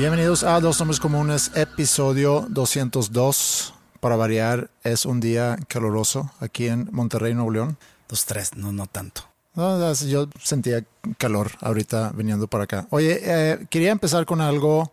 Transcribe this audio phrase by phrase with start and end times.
[0.00, 3.74] Bienvenidos a Dos Hombres Comunes, episodio 202.
[4.00, 7.76] Para variar, es un día caluroso aquí en Monterrey, Nuevo León.
[8.08, 9.24] Dos, tres, no, no tanto.
[9.54, 10.86] No, yo sentía
[11.18, 12.86] calor ahorita viniendo para acá.
[12.88, 14.90] Oye, eh, quería empezar con algo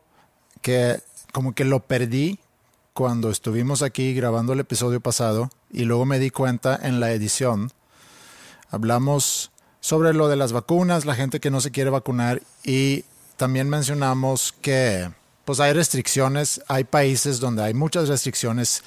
[0.61, 0.99] que
[1.31, 2.39] como que lo perdí
[2.91, 7.71] cuando estuvimos aquí grabando el episodio pasado y luego me di cuenta en la edición.
[8.71, 13.05] Hablamos sobre lo de las vacunas, la gente que no se quiere vacunar y
[13.37, 15.09] también mencionamos que
[15.45, 18.83] pues hay restricciones, hay países donde hay muchas restricciones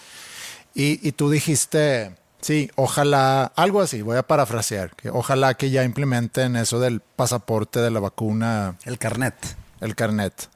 [0.75, 5.85] y, y tú dijiste, sí, ojalá, algo así, voy a parafrasear, que ojalá que ya
[5.85, 9.35] implementen eso del pasaporte de la vacuna, El carnet.
[9.81, 10.49] el carnet.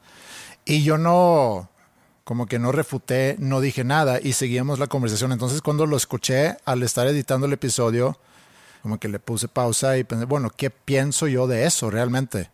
[0.65, 1.69] Y yo no,
[2.23, 5.31] como que no refuté, no dije nada y seguíamos la conversación.
[5.31, 8.17] Entonces cuando lo escuché al estar editando el episodio,
[8.81, 12.49] como que le puse pausa y pensé, bueno, ¿qué pienso yo de eso realmente?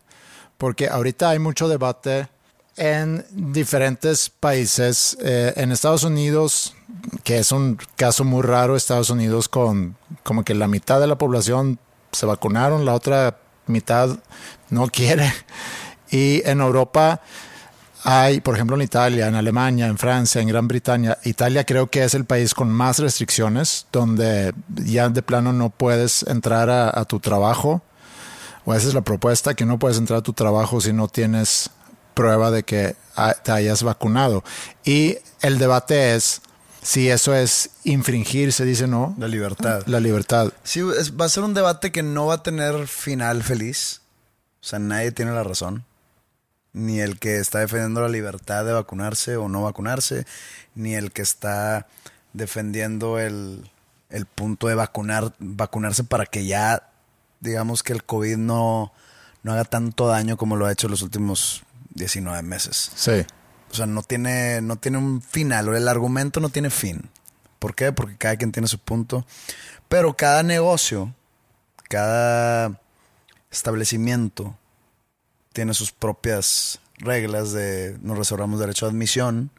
[0.62, 2.28] Porque ahorita hay mucho debate
[2.76, 5.18] en diferentes países.
[5.20, 6.76] Eh, en Estados Unidos,
[7.24, 11.18] que es un caso muy raro, Estados Unidos con como que la mitad de la
[11.18, 11.80] población
[12.12, 14.16] se vacunaron, la otra mitad
[14.70, 15.32] no quiere.
[16.12, 17.22] Y en Europa
[18.04, 21.18] hay, por ejemplo, en Italia, en Alemania, en Francia, en Gran Bretaña.
[21.24, 26.22] Italia creo que es el país con más restricciones, donde ya de plano no puedes
[26.22, 27.82] entrar a, a tu trabajo.
[28.64, 31.70] O esa es la propuesta, que no puedes entrar a tu trabajo si no tienes
[32.14, 32.96] prueba de que
[33.42, 34.44] te hayas vacunado.
[34.84, 36.42] Y el debate es
[36.82, 39.82] si eso es infringir, se dice no, La libertad.
[39.86, 40.52] la libertad.
[40.64, 44.00] Sí, es- va a ser un debate que no va a tener final feliz.
[44.60, 45.84] O sea, nadie tiene la razón.
[46.72, 50.24] Ni el que está defendiendo la libertad de vacunarse o no vacunarse,
[50.74, 51.86] ni el que está
[52.32, 53.70] defendiendo el,
[54.08, 56.88] el punto de vacunar, vacunarse para que ya,
[57.42, 58.92] digamos que el COVID no,
[59.42, 62.92] no haga tanto daño como lo ha hecho los últimos 19 meses.
[62.94, 63.26] Sí.
[63.70, 67.10] O sea, no tiene, no tiene un final, o el argumento no tiene fin.
[67.58, 67.92] ¿Por qué?
[67.92, 69.26] Porque cada quien tiene su punto.
[69.88, 71.14] Pero cada negocio,
[71.88, 72.80] cada
[73.50, 74.56] establecimiento
[75.52, 79.50] tiene sus propias reglas de nos reservamos derecho a admisión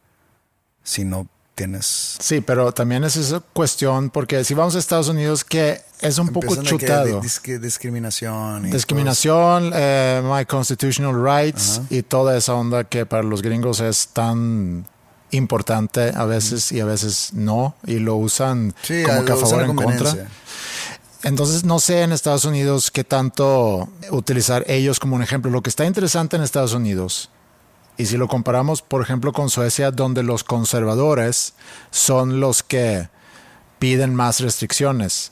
[0.83, 2.17] si no tienes...
[2.19, 6.29] Sí, pero también es esa cuestión, porque si vamos a Estados Unidos, que es un
[6.29, 7.21] poco que chutado.
[7.21, 8.69] discriminación.
[8.69, 14.85] Discriminación, eh, my constitutional rights y toda esa onda que para los gringos es tan
[15.31, 18.73] importante a veces y a veces no, y lo usan.
[18.81, 20.27] Sí, como que a favor o en contra.
[21.23, 25.49] Entonces, no sé en Estados Unidos qué tanto utilizar ellos como un ejemplo.
[25.49, 27.29] Lo que está interesante en Estados Unidos,
[27.97, 31.53] y si lo comparamos, por ejemplo, con Suecia, donde los conservadores
[31.91, 33.09] son los que
[33.79, 35.31] piden más restricciones.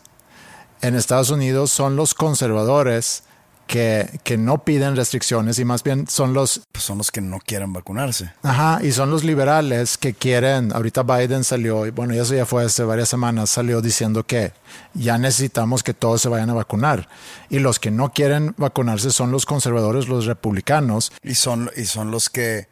[0.81, 3.23] En Estados Unidos son los conservadores
[3.71, 7.39] que, que no piden restricciones y más bien son los Pues son los que no
[7.39, 8.33] quieren vacunarse.
[8.43, 12.65] Ajá, y son los liberales que quieren, ahorita Biden salió, y bueno, eso ya fue
[12.65, 14.51] hace varias semanas, salió diciendo que
[14.93, 17.07] ya necesitamos que todos se vayan a vacunar.
[17.49, 21.13] Y los que no quieren vacunarse son los conservadores, los republicanos.
[21.23, 22.67] Y son, y son los que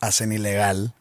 [0.00, 0.92] hacen ilegal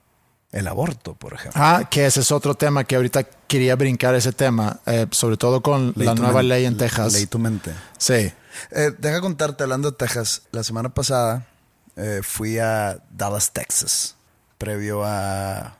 [0.53, 1.61] el aborto, por ejemplo.
[1.61, 5.61] Ah, que ese es otro tema que ahorita quería brincar ese tema, eh, sobre todo
[5.61, 7.11] con Leí la nueva ley en Texas.
[7.11, 7.71] Leí tu mente.
[7.97, 8.31] Sí.
[8.71, 11.47] Eh, deja contarte, hablando de Texas, la semana pasada
[11.95, 14.15] eh, fui a Dallas, Texas,
[14.57, 15.77] previo a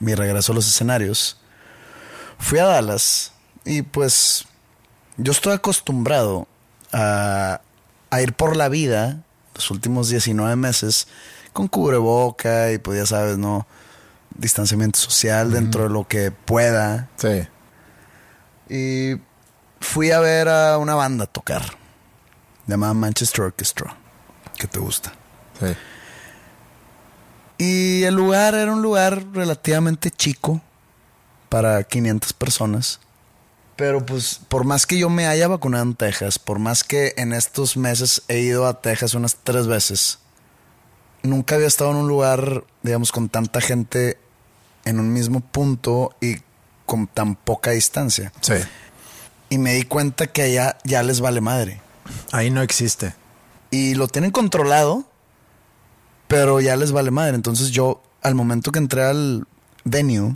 [0.00, 1.38] mi regreso a los escenarios.
[2.38, 3.32] Fui a Dallas
[3.64, 4.46] Y pues
[5.16, 6.46] yo estoy acostumbrado
[6.92, 7.60] a,
[8.10, 9.22] a ir por la vida
[9.54, 11.08] los últimos 19 meses
[11.52, 13.66] con cubreboca y pues ya sabes, ¿no?
[14.36, 17.08] Distanciamiento social dentro de lo que pueda.
[17.16, 17.48] Sí.
[18.68, 19.20] Y
[19.80, 21.77] fui a ver a una banda tocar.
[22.68, 23.96] Llamada Manchester Orchestra.
[24.56, 25.12] Que te gusta.
[25.58, 25.74] Sí.
[27.58, 30.60] Y el lugar era un lugar relativamente chico
[31.48, 33.00] para 500 personas.
[33.74, 37.32] Pero pues por más que yo me haya vacunado en Texas, por más que en
[37.32, 40.18] estos meses he ido a Texas unas tres veces,
[41.22, 44.18] nunca había estado en un lugar, digamos, con tanta gente
[44.84, 46.36] en un mismo punto y
[46.86, 48.32] con tan poca distancia.
[48.40, 48.54] Sí.
[49.50, 51.80] Y me di cuenta que allá ya les vale madre.
[52.32, 53.14] Ahí no existe.
[53.70, 55.04] Y lo tienen controlado,
[56.26, 57.34] pero ya les vale madre.
[57.34, 59.46] Entonces yo, al momento que entré al
[59.84, 60.34] venue,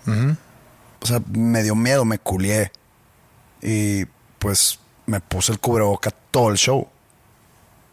[1.01, 2.73] o sea, me dio miedo, me culié.
[3.63, 4.07] Y
[4.39, 6.89] pues me puse el cubreboca todo el show.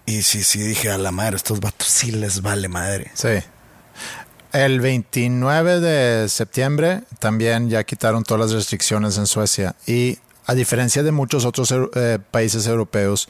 [0.05, 3.11] Y sí, sí, dije a la madre, estos vatos sí les vale madre.
[3.13, 3.43] Sí.
[4.51, 10.17] El 29 de septiembre también ya quitaron todas las restricciones en Suecia y
[10.47, 13.29] a diferencia de muchos otros eh, países europeos,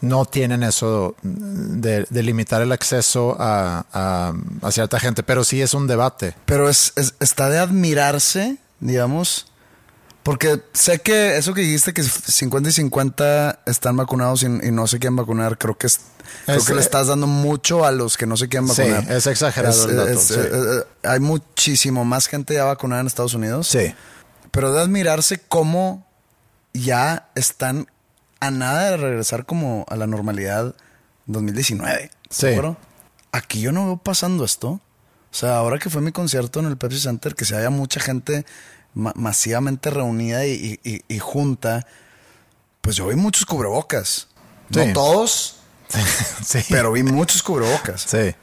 [0.00, 4.32] no tienen eso de, de limitar el acceso a, a,
[4.62, 6.34] a, cierta gente, pero sí es un debate.
[6.46, 9.46] Pero es, es, está de admirarse, digamos,
[10.22, 14.86] porque sé que eso que dijiste que 50 y 50 están vacunados y, y no
[14.86, 16.00] se quieren vacunar, creo que es,
[16.44, 18.82] creo Es, que le eh, estás dando mucho a los que no se quieren Sí,
[18.82, 19.10] vacunar.
[19.12, 20.34] es exagerado el dato, sí.
[20.36, 23.66] eh, eh, hay muchísimo más gente ya vacunada en Estados Unidos.
[23.68, 23.94] Sí,
[24.50, 26.06] Pero de admirarse cómo
[26.74, 27.88] ya están
[28.40, 30.74] a nada de regresar como a la normalidad
[31.26, 32.10] 2019.
[32.28, 32.48] Sí.
[33.32, 34.68] Aquí yo no veo pasando esto.
[35.32, 38.00] O sea, ahora que fue mi concierto en el Pepsi Center, que se haya mucha
[38.00, 38.44] gente
[38.94, 41.86] ma- masivamente reunida y- y junta,
[42.80, 44.26] pues yo vi muchos cubrebocas.
[44.72, 44.86] Sí.
[44.86, 45.56] No todos,
[46.44, 46.60] sí.
[46.68, 48.02] pero vi muchos cubrebocas.
[48.02, 48.34] sí.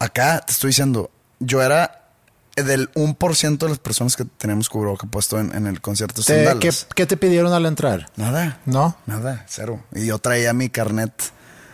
[0.00, 2.01] Acá te estoy diciendo, yo era
[2.56, 6.56] del 1% de las personas que tenemos cubreboca puesto en, en el concierto Te-.
[6.60, 8.10] ¿qué, qué te pidieron al entrar?
[8.16, 8.60] Nada.
[8.66, 8.96] ¿No?
[9.06, 9.82] Nada, cero.
[9.94, 11.12] Y yo traía mi carnet.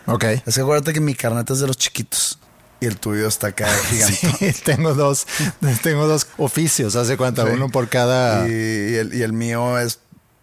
[0.06, 0.24] Ok.
[0.46, 2.38] Es que acuérdate que mi carnet es de los chiquitos.
[2.80, 4.16] Y el tuyo está acá gigante.
[4.38, 5.26] Sí, tengo dos,
[5.82, 7.50] tengo dos oficios, hace cuenta, Sí.
[7.52, 8.48] uno por cada.
[8.48, 9.98] Y, y el, y el mío es,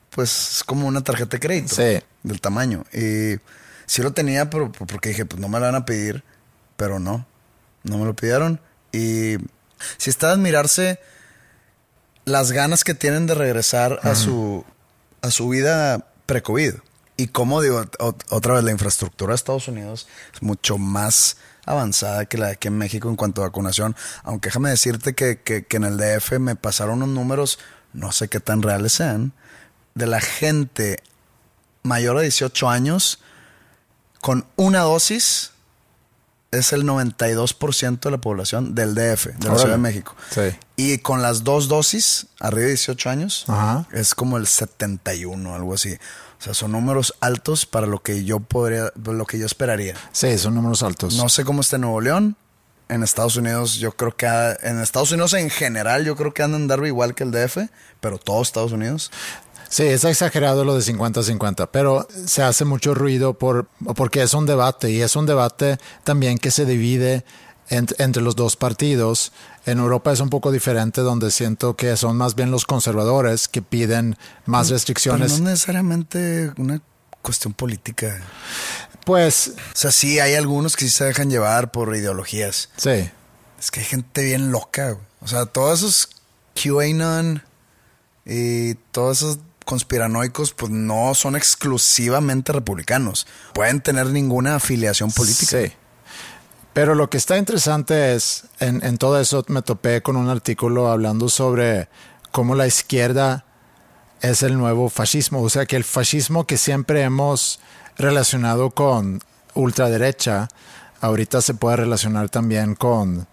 [0.09, 1.73] pues, es como una tarjeta de crédito.
[1.75, 2.03] Sí.
[2.23, 2.83] Del tamaño.
[2.91, 3.39] Y
[3.85, 6.23] sí lo tenía, pero porque dije, pues no me lo van a pedir.
[6.75, 7.25] Pero no.
[7.83, 8.59] No me lo pidieron.
[8.91, 9.37] Y
[9.97, 10.99] si está de admirarse
[12.25, 14.65] las ganas que tienen de regresar a su
[15.21, 16.73] a su vida pre-COVID.
[17.17, 22.25] Y como digo, ot- otra vez, la infraestructura de Estados Unidos es mucho más avanzada
[22.25, 23.95] que la de aquí en México en cuanto a vacunación.
[24.23, 27.57] Aunque déjame decirte que, que- que en el DF me pasaron unos números,
[27.93, 29.33] no sé qué tan reales sean,
[29.95, 31.01] de la gente
[31.83, 33.19] mayor de 18 años
[34.21, 35.51] con una dosis
[36.57, 39.59] es el 92% de la población del DF, de la Órale.
[39.59, 40.15] Ciudad de México.
[40.31, 40.41] Sí.
[40.75, 43.87] Y con las dos dosis, arriba de 18 años, Ajá.
[43.91, 45.93] es como el 71, algo así.
[46.39, 49.95] O sea, son números altos para lo que yo podría, lo que yo esperaría.
[50.11, 51.15] Sí, son números altos.
[51.15, 52.35] No sé cómo está en Nuevo León.
[52.87, 56.67] En Estados Unidos, yo creo que en Estados Unidos en general, yo creo que andan
[56.67, 57.57] Darby igual que el DF,
[57.99, 59.11] pero todo Estados Unidos.
[59.69, 64.45] Sí, es exagerado lo de 50-50, pero se hace mucho ruido por, porque es un
[64.45, 67.25] debate y es un debate también que se divide
[67.69, 69.31] ent- entre los dos partidos.
[69.65, 73.61] En Europa es un poco diferente, donde siento que son más bien los conservadores que
[73.63, 75.39] piden más Pero restricciones.
[75.39, 76.81] no necesariamente una
[77.23, 78.21] cuestión política.
[79.03, 82.69] Pues O sea, sí, hay algunos que sí se dejan llevar por ideologías.
[82.77, 83.09] sí,
[83.59, 85.05] Es que hay gente bien loca, güey.
[85.21, 86.09] O sea, todos esos
[86.53, 87.41] QAnon
[88.25, 93.27] y todos esos conspiranoicos, pues no son exclusivamente republicanos.
[93.53, 95.57] Pueden tener ninguna afiliación política.
[95.63, 95.73] Sí.
[96.73, 100.89] Pero lo que está interesante es, en, en todo eso me topé con un artículo
[100.89, 101.89] hablando sobre
[102.31, 103.45] cómo la izquierda
[104.21, 105.41] es el nuevo fascismo.
[105.41, 107.59] O sea, que el fascismo que siempre hemos
[107.97, 109.21] relacionado con
[109.53, 110.49] ultraderecha,
[111.01, 113.27] ahorita se puede relacionar también con,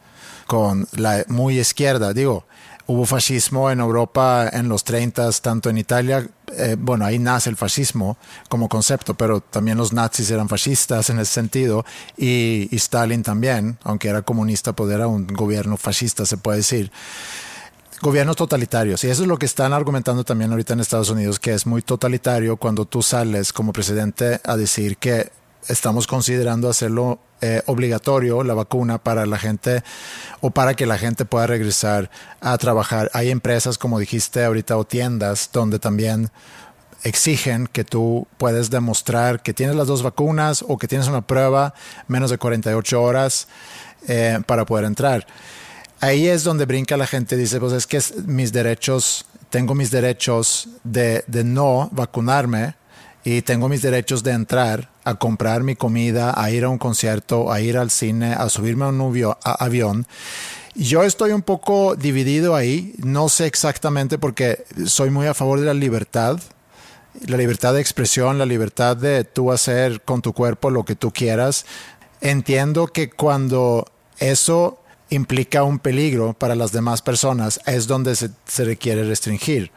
[0.47, 2.13] con la muy izquierda.
[2.13, 2.47] Digo,
[2.87, 7.57] hubo fascismo en Europa en los 30, tanto en Italia, eh, bueno, ahí nace el
[7.57, 8.17] fascismo
[8.49, 11.85] como concepto, pero también los nazis eran fascistas en ese sentido
[12.17, 16.91] y, y Stalin también, aunque era comunista, pues era un gobierno fascista, se puede decir
[18.03, 19.03] gobiernos totalitarios.
[19.05, 21.83] Y eso es lo que están argumentando también ahorita en Estados Unidos, que es muy
[21.83, 25.31] totalitario cuando tú sales como presidente a decir que
[25.69, 29.83] estamos considerando hacerlo eh, obligatorio la vacuna para la gente
[30.41, 33.11] o para que la gente pueda regresar a trabajar.
[33.15, 36.31] Hay empresas, como dijiste ahorita, o tiendas donde también
[37.05, 41.75] exigen que tú puedes demostrar que tienes las dos vacunas o que tienes una prueba
[42.07, 43.49] menos de 48 horas
[44.07, 45.27] eh, para poder entrar.
[46.01, 50.69] Ahí es donde brinca la gente, dice, pues es que mis derechos, tengo mis derechos
[50.85, 52.75] de, de no vacunarme
[53.25, 57.53] y tengo mis derechos de entrar a comprar mi comida, a ir a un concierto,
[57.53, 60.07] a ir al cine, a subirme a un avión.
[60.75, 65.67] Yo estoy un poco dividido ahí, no sé exactamente porque soy muy a favor de
[65.67, 66.41] la libertad,
[67.27, 71.13] la libertad de expresión, la libertad de tú hacer con tu cuerpo lo que tú
[71.13, 71.67] quieras.
[72.21, 73.87] Entiendo que cuando
[74.19, 74.79] eso
[75.11, 78.31] implica un peligro para las demás personas es donde se,
[78.65, 79.71] requiere restringir.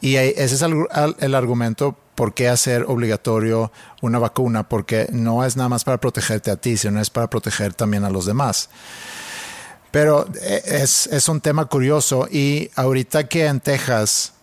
[0.00, 0.86] Y ese es el,
[1.20, 3.72] el argumento por qué hacer obligatorio
[4.02, 7.72] una vacuna, porque no es nada más para protegerte a ti, sino es para proteger
[7.72, 8.68] también a los demás.
[9.90, 14.34] Pero eh, es, es un tema curioso y ahorita que en Texas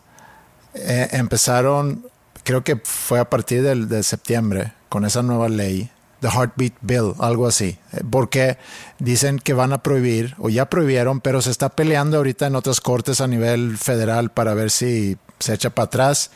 [0.73, 2.03] eh, empezaron,
[2.43, 5.91] creo que fue a partir del, de septiembre, con esa nueva ley,
[6.21, 7.77] The Heartbeat Bill, algo así,
[8.09, 8.57] porque
[8.97, 12.81] dicen que van a prohibir, o ya prohibieron, pero se está peleando ahorita en otras
[12.81, 16.31] cortes a nivel federal para ver si se echa para atrás,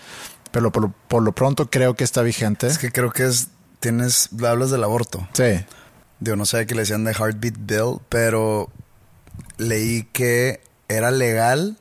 [0.51, 2.67] pero por, por lo pronto creo que está vigente.
[2.67, 5.27] Es que creo que es, tienes, hablas del aborto.
[5.33, 5.65] Sí.
[6.19, 8.69] Digo, no sé qué le decían de Heartbeat Bill, pero
[9.57, 11.77] leí que era legal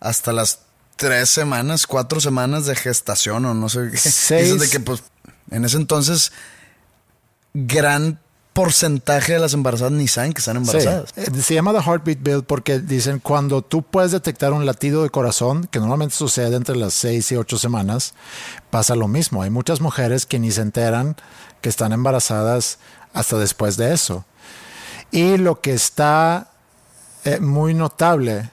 [0.00, 0.60] hasta las
[0.96, 3.96] tres semanas, cuatro semanas de gestación o no sé qué.
[3.96, 4.58] Seis.
[4.60, 5.02] de que, pues,
[5.50, 6.32] en ese entonces,
[7.52, 8.20] gran
[8.54, 11.12] porcentaje de las embarazadas ni saben que están embarazadas.
[11.16, 15.10] Eh, se llama The Heartbeat Bill porque dicen cuando tú puedes detectar un latido de
[15.10, 18.14] corazón, que normalmente sucede entre las seis y ocho semanas,
[18.70, 19.42] pasa lo mismo.
[19.42, 21.16] Hay muchas mujeres que ni se enteran
[21.60, 22.78] que están embarazadas
[23.12, 24.24] hasta después de eso.
[25.10, 26.48] Y lo que está
[27.24, 28.50] eh, muy notable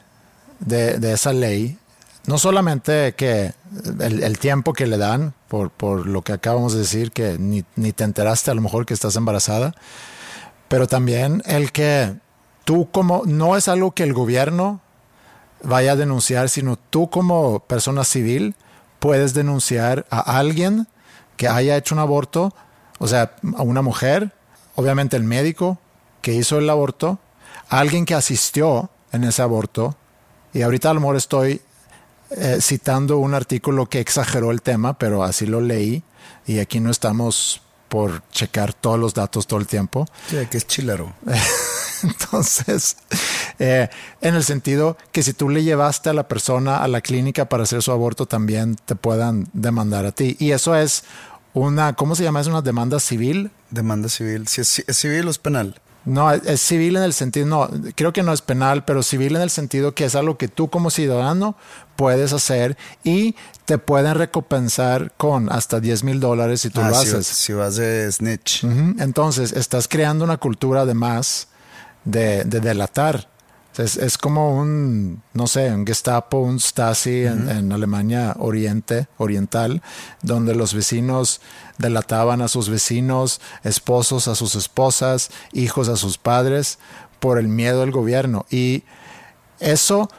[0.60, 1.78] de, esa ley,
[2.26, 3.54] no solamente que
[4.00, 7.94] el, tiempo que le dan, por, por, lo que acabamos de decir, que ni, ni,
[7.94, 9.74] te enteraste a lo mejor que estás embarazada,
[10.68, 12.16] pero también el que
[12.64, 14.82] tú como, no es algo que el gobierno
[15.64, 18.56] vaya a denunciar, sino tú como persona civil
[19.00, 20.88] puedes denunciar a alguien
[21.38, 22.54] que haya hecho un aborto,
[23.00, 24.32] o sea, a una mujer,
[24.76, 25.80] obviamente el médico
[26.22, 27.20] que hizo el aborto,
[27.68, 29.96] alguien que asistió en ese aborto,
[30.54, 31.62] y ahorita a lo mejor estoy
[32.38, 36.04] eh, citando un artículo que exageró el tema, pero así lo leí,
[36.46, 40.08] y aquí no estamos por checar todos los datos todo el tiempo.
[40.30, 41.14] Sí, que es chilero.
[42.04, 42.96] Entonces,
[43.60, 43.90] eh,
[44.22, 47.64] en el sentido que si tú le llevaste a la persona a la clínica para
[47.64, 50.38] hacer su aborto, también te puedan demandar a ti.
[50.40, 51.04] Y eso es
[51.54, 52.40] una, ¿cómo se llama?
[52.40, 53.52] ¿Es una demanda civil?
[53.70, 54.48] Demanda civil.
[54.48, 55.82] Si es, es civil o es penal.
[56.04, 59.44] No, es civil en el sentido, no, creo que no es penal, pero civil en
[59.44, 61.56] el sentido que es algo que tú como ciudadano
[61.96, 66.96] puedes hacer y te pueden recompensar con hasta 10 mil dólares si tú ah, lo
[66.96, 67.28] si, haces.
[67.28, 68.64] Si vas de snitch.
[69.00, 71.48] Entonces, estás creando una cultura además
[72.04, 73.31] de, de delatar.
[73.78, 79.82] Es, como un, no sé, un Gestapo, un Stasi en, Alemania Oriente, Oriental,
[80.22, 81.40] donde los vecinos
[81.78, 86.80] delataban a sus vecinos, esposos a sus esposas, hijos a sus padres,
[87.20, 88.46] por el miedo del gobierno.
[88.50, 88.84] Y
[89.60, 90.10] eso,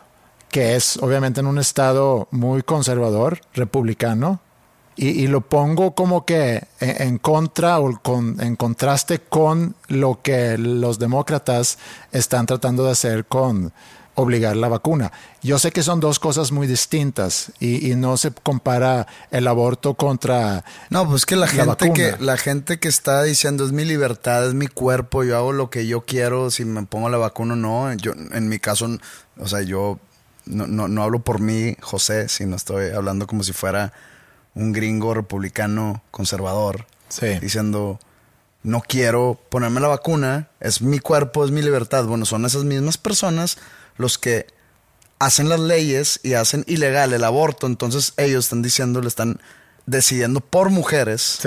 [0.50, 4.40] que es obviamente en un estado muy conservador, republicano,
[4.94, 10.98] y, lo pongo como que en, contra o con, en contraste con lo que los
[10.98, 11.78] demócratas
[12.12, 13.72] están tratando de hacer con
[14.14, 15.10] obligar la vacuna.
[15.42, 20.64] Yo sé que son dos cosas muy distintas y, no se compara el aborto contra
[20.90, 24.54] no pues que la, gente que la gente que está diciendo es mi libertad es
[24.54, 27.92] mi cuerpo yo hago lo que yo quiero si me pongo la vacuna o no
[27.94, 28.88] yo en mi caso
[29.38, 30.00] o sea yo
[30.46, 33.92] no, no, no hablo por mí José sino estoy hablando como si fuera
[34.54, 36.86] un gringo republicano conservador
[37.40, 37.98] diciendo
[38.62, 42.04] no quiero ponerme la vacuna, es mi cuerpo, es mi libertad.
[42.04, 43.58] Bueno, son esas mismas personas
[43.96, 44.46] los que
[45.18, 49.40] hacen las leyes y hacen ilegal el aborto, entonces ellos están diciendo, le están
[49.86, 51.38] decidiendo por mujeres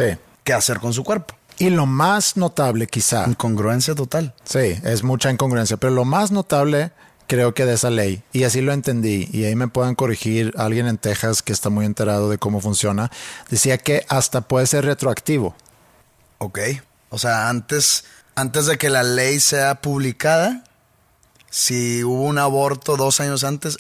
[0.43, 1.35] qué hacer con su cuerpo.
[1.57, 3.25] Y lo más notable quizá.
[3.27, 4.33] Incongruencia total.
[4.43, 6.91] Sí, es mucha incongruencia, pero lo más notable
[7.27, 10.87] creo que de esa ley, y así lo entendí, y ahí me pueden corregir alguien
[10.87, 13.11] en Texas que está muy enterado de cómo funciona,
[13.49, 15.55] decía que hasta puede ser retroactivo.
[16.37, 16.59] Ok,
[17.09, 18.05] o sea, antes,
[18.35, 20.63] antes de que la ley sea publicada,
[21.49, 23.77] si hubo un aborto dos años antes,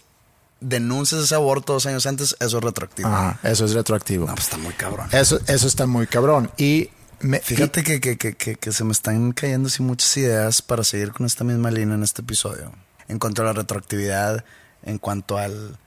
[0.61, 3.09] denuncias ese aborto dos años antes, eso es retroactivo.
[3.09, 4.27] Ajá, eso es retroactivo.
[4.27, 5.07] No, pues está muy cabrón.
[5.11, 6.49] Eso, eso está muy cabrón.
[6.57, 10.83] Y me, Fíjate que, que, que, que, se me están cayendo así muchas ideas para
[10.83, 12.71] seguir con esta misma línea en este episodio
[13.07, 14.43] en cuanto a la retroactividad,
[14.83, 15.77] en cuanto al,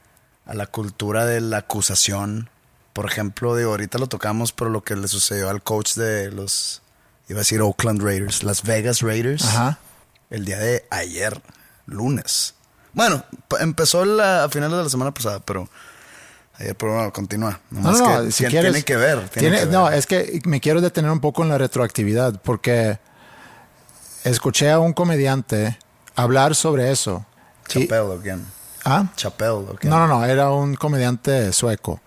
[0.45, 2.49] a la cultura de la acusación,
[2.93, 6.81] Por ejemplo, digo, ahorita lo tocamos, pero lo que le sucedió al coach de los,
[7.29, 9.77] iba a decir Oakland Raiders, Las Vegas Raiders, Ajá.
[10.29, 11.39] el día de ayer,
[11.85, 12.55] lunes.
[12.93, 13.23] Bueno,
[13.59, 15.69] empezó la, a finales de la semana pasada, pero
[16.57, 17.61] ayer, pero bueno, continúa.
[17.69, 19.17] No, Nomás no, que si quieres- tiene que ver.
[19.29, 19.73] tiene tiene- que ver.
[19.73, 22.99] No, es que me quiero detener un poco en la retroactividad porque
[24.23, 25.77] escuché a un comediante
[26.21, 27.25] hablar sobre eso.
[27.69, 28.45] Y- Chappelle, again.
[28.85, 29.05] ¿Ah?
[29.15, 29.89] Chappelle, again.
[29.89, 32.01] No, no, no, era un comediante sueco.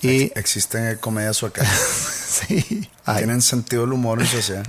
[0.00, 1.66] Y Ex- Existen comedias suecas.
[2.48, 4.64] sí, ay, Tienen sentido del humor en sociedad.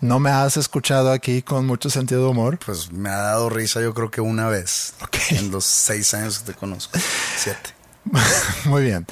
[0.00, 2.58] no me has escuchado aquí con mucho sentido de humor.
[2.64, 4.94] Pues me ha dado risa yo creo que una vez.
[5.02, 5.16] Ok.
[5.30, 6.98] En los seis años que te conozco.
[7.36, 7.70] Siete.
[8.66, 9.06] Muy bien.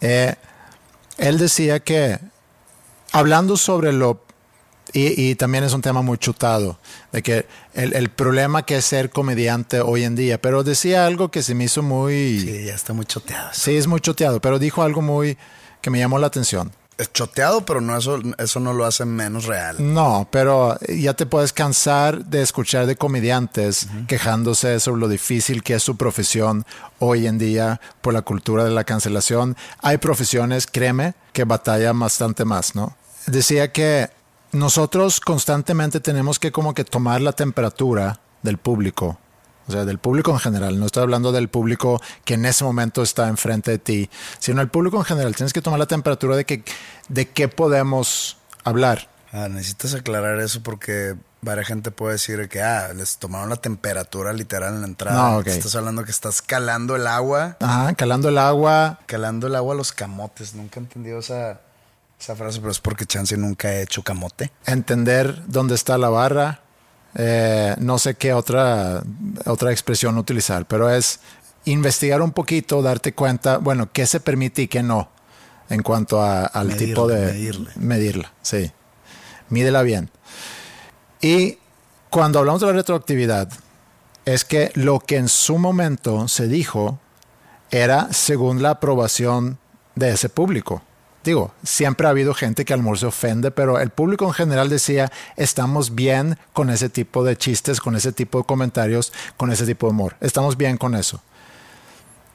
[0.00, 0.34] Eh,
[1.18, 2.18] él decía que,
[3.12, 4.24] hablando sobre lo,
[4.92, 6.78] y, y también es un tema muy chutado,
[7.12, 11.30] de que el, el problema que es ser comediante hoy en día, pero decía algo
[11.30, 12.40] que se me hizo muy...
[12.40, 13.50] Sí, ya está muy choteado.
[13.52, 15.36] Sí, es muy choteado, pero dijo algo muy
[15.80, 16.72] que me llamó la atención.
[16.98, 19.76] Es choteado, pero no eso, eso no lo hace menos real.
[19.78, 25.76] No, pero ya te puedes cansar de escuchar de comediantes quejándose sobre lo difícil que
[25.76, 26.66] es su profesión
[26.98, 29.56] hoy en día por la cultura de la cancelación.
[29.80, 32.94] Hay profesiones, créeme, que batallan bastante más, ¿no?
[33.26, 34.10] Decía que
[34.52, 39.18] nosotros constantemente tenemos que como que tomar la temperatura del público.
[39.68, 40.80] O sea, del público en general.
[40.80, 44.68] No estoy hablando del público que en ese momento está enfrente de ti, sino el
[44.68, 45.36] público en general.
[45.36, 46.64] Tienes que tomar la temperatura de que
[47.08, 49.08] de qué podemos hablar.
[49.32, 54.32] Ah, necesitas aclarar eso porque varias gente puede decir que ah, les tomaron la temperatura
[54.32, 55.30] literal en la entrada.
[55.30, 55.46] No, ok.
[55.46, 57.56] Estás hablando que estás calando el agua.
[57.60, 58.98] Ajá, calando el agua.
[59.06, 60.54] Calando el agua a los camotes.
[60.54, 61.60] Nunca he entendido esa,
[62.20, 64.50] esa frase, pero es porque Chance nunca ha hecho camote.
[64.66, 66.60] entender dónde está la barra.
[67.16, 69.02] eh, no sé qué otra,
[69.46, 71.18] otra expresión utilizar, pero es
[71.64, 75.08] investigar un poquito, darte cuenta, bueno, qué se permite y qué no
[75.68, 77.26] en cuanto a- al Medirle, tipo de...
[77.26, 77.70] medirle.
[77.74, 78.70] Medirla, sí.
[79.48, 80.08] Mídela bien.
[81.20, 81.58] Y
[82.10, 83.48] cuando hablamos de la retroactividad,
[84.24, 87.00] es que lo que en su momento se dijo
[87.72, 89.58] era según la aprobación
[89.96, 90.82] de ese público.
[91.22, 94.70] Digo, siempre ha habido gente que al mejor se ofende, pero el público en general
[94.70, 99.66] decía, estamos bien con ese tipo de chistes, con ese tipo de comentarios, con ese
[99.66, 100.16] tipo de humor.
[100.20, 101.20] Estamos bien con eso.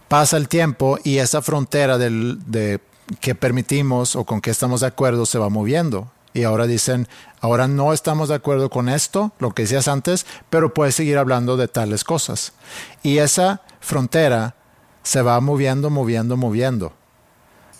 [0.07, 2.79] Pasa el tiempo y esa frontera de
[3.19, 6.11] que permitimos o con qué estamos de acuerdo se va moviendo.
[6.35, 7.07] Y ahora dicen,
[7.41, 11.57] ahora no estamos de acuerdo con esto, lo que decías antes, pero puedes seguir hablando
[11.57, 12.53] de tales cosas.
[13.01, 14.55] Y esa frontera
[15.01, 16.93] se va moviendo, moviendo, moviendo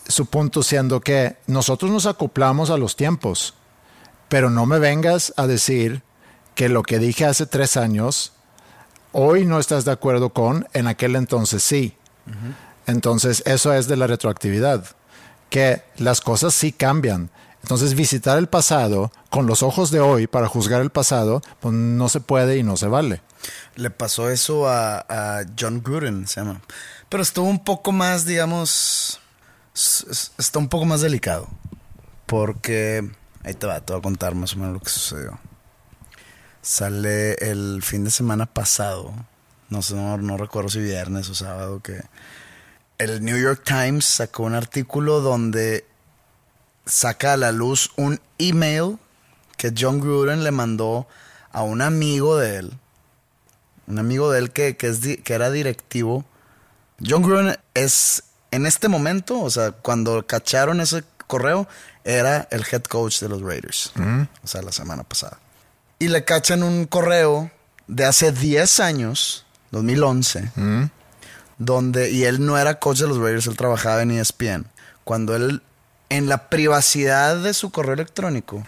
[0.08, 3.54] su punto siendo que nosotros nos acoplamos a los tiempos,
[4.30, 6.04] pero no me vengas a decir
[6.56, 8.34] que lo que dije hace tres años,
[9.12, 11.96] hoy no estás de acuerdo con, en aquel entonces sí.
[12.88, 14.86] Entonces eso es de la retroactividad,
[15.50, 17.30] que las cosas sí cambian.
[17.62, 22.10] Entonces visitar el pasado con los ojos de hoy para juzgar el pasado, pues no
[22.10, 23.22] se puede y no se vale.
[23.76, 26.62] Le pasó eso a, a John Gruden, se llama.
[27.10, 29.20] Pero estuvo un poco más, digamos,
[29.76, 31.48] está un poco más delicado.
[32.26, 33.08] Porque,
[33.44, 35.40] ahí te va, te voy a contar más o menos lo que sucedió.
[36.62, 39.14] Sale el fin de semana pasado,
[39.70, 42.02] no sé, no, recuerdo si viernes o sábado, que
[42.98, 45.86] el New York Times sacó un artículo donde
[46.88, 48.98] saca a la luz un email
[49.58, 51.08] que John Gruden le mandó
[51.52, 52.80] a un amigo de él
[53.88, 56.26] un amigo de él que, que, es que era directivo.
[57.06, 58.24] John Gruden es,
[58.56, 61.68] en este momento, o sea, cuando cacharon ese correo,
[62.04, 63.91] era el head coach de los Raiders.
[64.44, 65.39] O sea, la semana pasada.
[66.00, 67.52] Y le cachan un correo
[67.88, 70.52] de hace 10 años, 2011,
[71.58, 74.65] donde, y él no era coach de los Raiders, él trabajaba en ESPN.
[75.04, 75.62] Cuando él,
[76.10, 78.65] en la privacidad de su correo electrónico,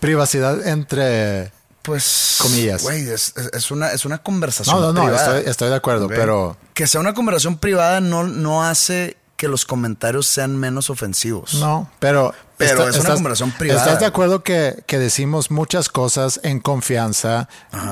[0.00, 1.52] Privacidad entre...
[1.86, 2.38] pues.
[2.40, 2.82] Comillas.
[2.82, 4.76] Güey, es, una, es una conversación.
[4.76, 5.36] No, no, no, privada.
[5.38, 6.56] estoy, estoy de acuerdo, pero...
[6.74, 11.54] Que sea una conversación privada no, no hace que los comentarios sean menos ofensivos.
[11.54, 12.34] No, pero...
[12.58, 13.82] Pero es una conversación privada.
[13.82, 17.50] ¿Estás de acuerdo que, que decimos muchas cosas en confianza?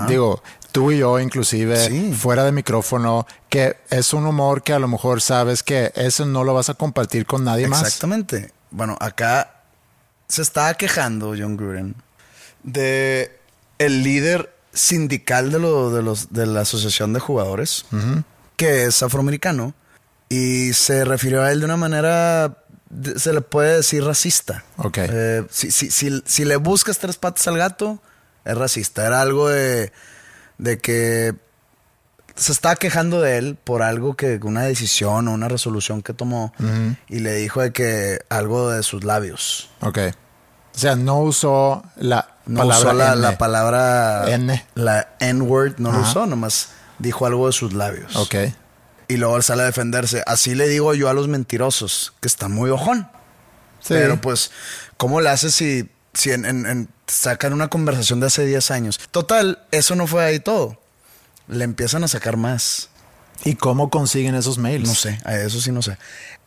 [0.09, 2.15] Digo, tú y yo inclusive, Sí.
[2.19, 6.45] fuera de micrófono, que es un humor que a lo mejor sabes que eso no
[6.45, 7.83] lo vas a compartir con nadie más.
[7.83, 8.53] Exactamente.
[8.71, 9.63] Bueno, acá
[10.29, 11.95] se estaba quejando John Gruden
[12.63, 13.39] de
[13.79, 17.85] el líder sindical de, lo- de, los, de la Asociación de Jugadores,
[18.57, 19.75] que es afroamericano,
[20.29, 22.59] y se refirió a él de una manera,
[23.17, 24.65] se le puede decir racista.
[24.79, 24.99] Ok.
[25.01, 28.01] Eh, si, si, si, si le buscas tres patas al gato,
[28.45, 29.07] es racista.
[29.07, 29.93] Era algo de,
[30.59, 31.35] de que
[32.35, 36.53] se estaba quejando de él por algo que, una decisión o una resolución que tomó
[37.09, 39.71] y le dijo de que algo de sus labios.
[39.81, 39.99] Ok.
[40.75, 43.17] O sea, no usó la No palabra usó la, N.
[43.23, 44.67] la palabra N.
[44.75, 48.17] La N-word no lo usó, nomás dijo algo de sus labios.
[48.17, 48.35] Ok.
[49.09, 50.23] Y luego él sale a defenderse.
[50.27, 53.09] Así le digo yo a los mentirosos, que está muy ojón.
[53.81, 53.89] Sí.
[53.95, 54.51] Pero pues,
[54.97, 58.99] ¿cómo le haces si, si en, en- en- sacan una conversación de hace 10 años?
[59.11, 60.81] Total, eso no fue ahí todo.
[61.49, 62.89] Le empiezan a sacar más.
[63.45, 64.89] ¿Y cómo consiguen esos mails?
[64.89, 65.99] No sé, a eso sí no sé.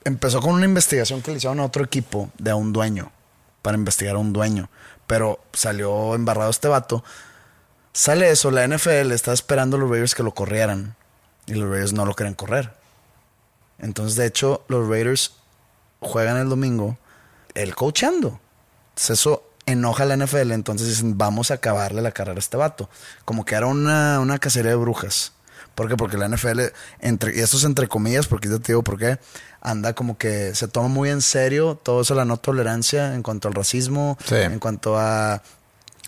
[0.04, 3.12] Empezó con una investigación que le hicieron a otro equipo de a un dueño,
[3.62, 4.70] para investigar a un dueño.
[5.08, 7.04] Pero salió embarrado este vato.
[7.94, 10.96] Sale eso, la NFL está esperando a los Raiders que lo corrieran.
[11.46, 12.74] Y los Raiders no lo quieren correr.
[13.80, 15.34] Entonces, de hecho, los Raiders
[16.00, 16.98] juegan el domingo,
[17.54, 18.40] él coachando.
[18.90, 20.52] Entonces, eso enoja a la NFL.
[20.52, 22.90] Entonces dicen, vamos a acabarle la carrera a este vato.
[23.26, 25.34] Como que era una, una cacería de brujas.
[25.76, 25.96] ¿Por qué?
[25.98, 26.62] Porque la NFL,
[27.00, 29.20] entre, y esto es entre comillas, porque yo te digo por qué,
[29.62, 33.48] anda como que se toma muy en serio todo eso, la no tolerancia en cuanto
[33.48, 34.36] al racismo, Sí.
[34.36, 35.34] en cuanto a,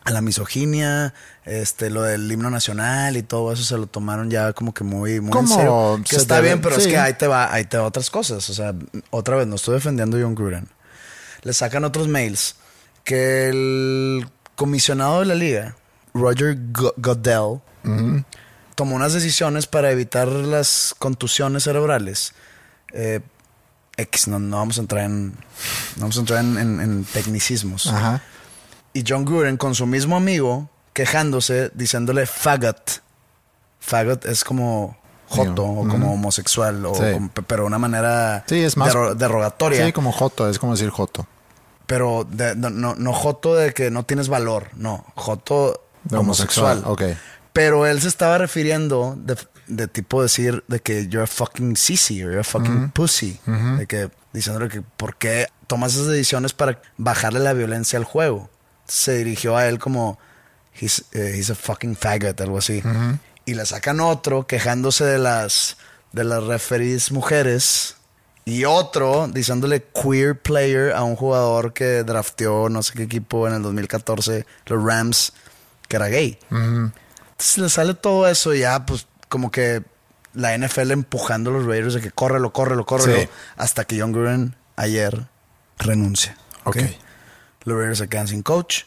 [0.05, 1.13] a la misoginia,
[1.45, 5.19] este, lo del himno nacional y todo eso se lo tomaron ya como que muy,
[5.19, 5.99] muy en serio.
[6.09, 6.89] Que está bien, pero es sí.
[6.89, 8.49] que ahí te va, ahí te va otras cosas.
[8.49, 8.73] O sea,
[9.09, 10.67] otra vez, no estoy defendiendo a John Gruden.
[11.43, 12.55] Le sacan otros mails
[13.03, 15.75] que el comisionado de la liga,
[16.13, 17.59] Roger Go- Goodell,
[18.79, 22.31] tomó unas decisiones para evitar las contusiones cerebrales.
[22.93, 23.19] Eh,
[23.97, 25.33] X, no, no vamos a entrar en, no
[26.03, 27.87] vamos a entrar en, en- en tecnicismos.
[27.87, 28.21] Ajá.
[28.93, 33.01] Y John Gruden con su mismo amigo quejándose, diciéndole faggot.
[33.81, 37.01] Faggot es como joto o como homosexual, o Sí.
[37.11, 39.85] como- pero de una manera Sí, es más- derro- derogatoria.
[39.85, 41.27] Sí, como Joto, es como decir Joto.
[41.85, 46.77] Pero de- no, no, joto de que no tienes valor, no, joto De homosexual.
[46.85, 47.17] homosexual, ok.
[47.53, 52.23] Pero él se estaba refiriendo de, de tipo decir de que you're a fucking sissy
[52.23, 53.39] or you're a fucking pussy.
[53.77, 58.49] De que diciéndole que por qué tomas esas decisiones para bajarle la violencia al juego.
[58.87, 60.17] Se dirigió a él como
[60.79, 62.81] he's, eh, he's a fucking faggot, algo así.
[63.45, 65.77] Y le sacan otro quejándose de las
[66.11, 67.95] de las referees mujeres.
[68.45, 73.53] Y otro diciéndole queer player a un jugador que drafteó no sé qué equipo en
[73.53, 75.33] el 2014, los Rams,
[75.87, 76.39] que era gay.
[77.39, 79.83] Entonces le sale todo eso y ya, pues, como que
[80.33, 83.17] la NFL empujando a los Raiders de que córrelo, córrelo, córrelo.
[83.21, 83.29] Sí.
[83.55, 85.27] Hasta que John Gruden ayer
[85.77, 86.37] renuncia.
[86.65, 86.77] Ok.
[87.63, 88.83] Los Raiders se quedan sin coach.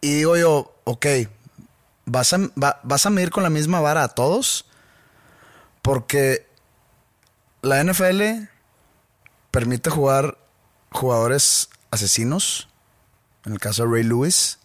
[0.00, 1.06] Y digo yo, ok,
[2.06, 4.66] ¿vas a, va- ¿vas a medir con la misma vara a todos?
[5.82, 6.46] Porque
[7.62, 8.48] la NFL
[9.50, 10.38] permite jugar
[10.90, 12.68] jugadores asesinos.
[13.44, 14.58] En el caso de Ray Lewis,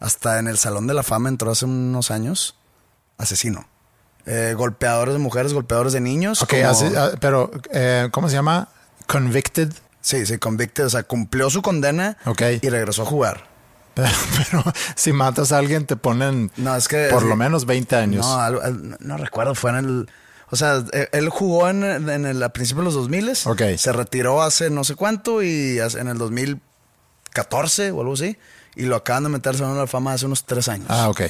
[0.00, 2.56] hasta en el Salón de la Fama entró hace unos años.
[3.18, 3.68] Asesino.
[4.26, 6.42] Eh, golpeadores de mujeres, golpeadores de niños.
[6.42, 8.68] Ok, como- así- ah, pero eh, ¿cómo se llama?
[9.06, 9.72] Convicted.
[10.00, 10.86] Sí, sí, convicted.
[10.86, 12.42] O sea, cumplió su condena Ok.
[12.62, 13.48] y regresó a jugar.
[13.94, 14.62] Pero, pero
[14.94, 17.08] si matas a alguien te ponen No, es que.
[17.10, 18.24] por lo menos 20 años.
[18.24, 20.08] No, no, no recuerdo, fue en el.
[20.48, 23.62] O sea, él, él jugó en, en el, a principios de los 2000 Ok.
[23.76, 28.36] Se retiró hace no sé cuánto y en el 2014 o algo así.
[28.76, 30.86] Y lo acaban de meter de la Fama hace unos tres años.
[30.88, 31.22] Ah, ok.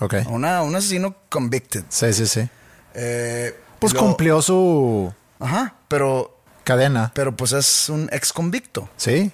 [0.00, 0.14] Ok.
[0.28, 1.84] Una, un asesino convicted.
[1.88, 2.48] Sí, sí, sí.
[2.94, 7.12] Eh, Pues cumplió su Ajá, pero, cadena.
[7.14, 8.88] pero pues es un ex convicto.
[8.96, 9.30] Sí.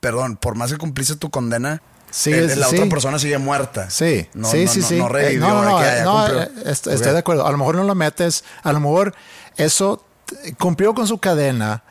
[0.00, 2.76] Perdón, por más que cumpliste tu condena, sí, la sí.
[2.76, 3.90] otra persona sigue muerta.
[3.90, 4.96] Sí, No, sí, no, sí, no- sí.
[4.98, 5.46] No revivió.
[5.46, 6.66] Eh, no, eh, haya no, eh, Ok.
[6.66, 7.46] estoy de acuerdo.
[7.46, 9.14] A lo mejor no lo metes, a lo mejor
[9.56, 10.04] eso
[10.58, 11.82] cumplió con su cadena.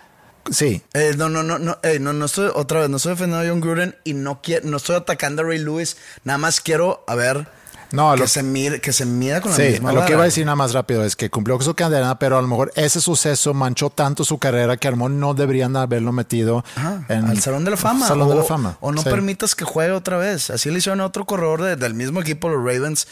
[0.50, 3.46] Sí, Eh, no, no, no, no, eh, no, no estoy, otra vez, no estoy defendiendo
[3.46, 7.04] a John Gruden y no quiero, no estoy atacando a Ray Lewis, nada más quiero,
[7.08, 7.48] a ver,
[7.92, 9.64] No, a que, lo- se mide, que se mida con la sí.
[9.64, 12.18] misma Lo que iba a decir nada más rápido es que cumplió con su cadena,
[12.18, 15.34] pero a lo mejor ese suceso manchó tanto su carrera que a lo mejor no
[15.34, 18.08] deberían haberlo metido Ajá, en al Salón de la Fama.
[18.08, 18.78] Salón de o, la Fama.
[18.82, 19.10] O no Sí.
[19.10, 20.50] permitas que juegue otra vez.
[20.50, 23.08] Así le hicieron a otro corredor de- del mismo equipo, los Ravens.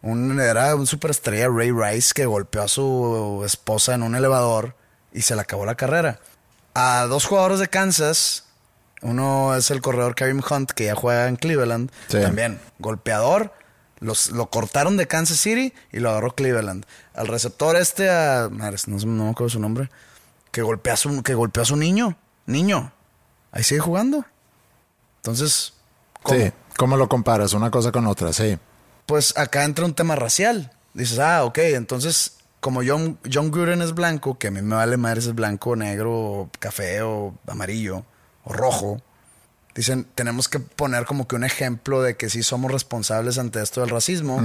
[0.00, 4.76] Un, era un superestrella, Ray Rice, que golpeó a su esposa en un elevador
[5.12, 6.20] y se le acabó la carrera.
[6.80, 8.44] A dos jugadores de Kansas,
[9.02, 12.20] uno es el corredor Kareem Hunt, que ya juega en Cleveland, Sí.
[12.20, 13.52] también golpeador.
[13.98, 16.86] Los, lo cortaron de Kansas City y lo agarró Cleveland.
[17.14, 19.90] Al receptor este, a, no, no me acuerdo su nombre,
[20.52, 22.16] que golpeó a su, que golpeó a su niño.
[22.46, 22.92] Niño.
[23.50, 24.24] Ahí sigue jugando.
[25.16, 25.72] Entonces,
[26.22, 26.38] ¿cómo?
[26.38, 26.52] Sí.
[26.76, 28.32] ¿Cómo lo comparas una cosa con otra?
[28.32, 28.56] Sí.
[29.06, 30.70] pues acá entra un tema racial.
[30.94, 34.96] Dices, ah, ok, entonces, como John, John Gruden es blanco, que a mí me vale
[34.96, 38.04] madre si es blanco, negro, café, o amarillo,
[38.44, 39.00] o rojo.
[39.74, 43.80] Dicen, tenemos que poner como que un ejemplo de que sí somos responsables ante esto
[43.80, 44.40] del racismo.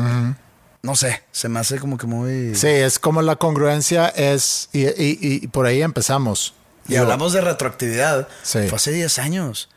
[0.83, 2.55] no sé, se me hace como que muy...
[2.55, 6.53] Sí, es como la congruencia es, y, y- y por ahí empezamos.
[6.87, 8.27] Y Digo, hablamos de retroactividad.
[8.43, 8.67] Sí.
[8.67, 9.69] Fue hace 10 años.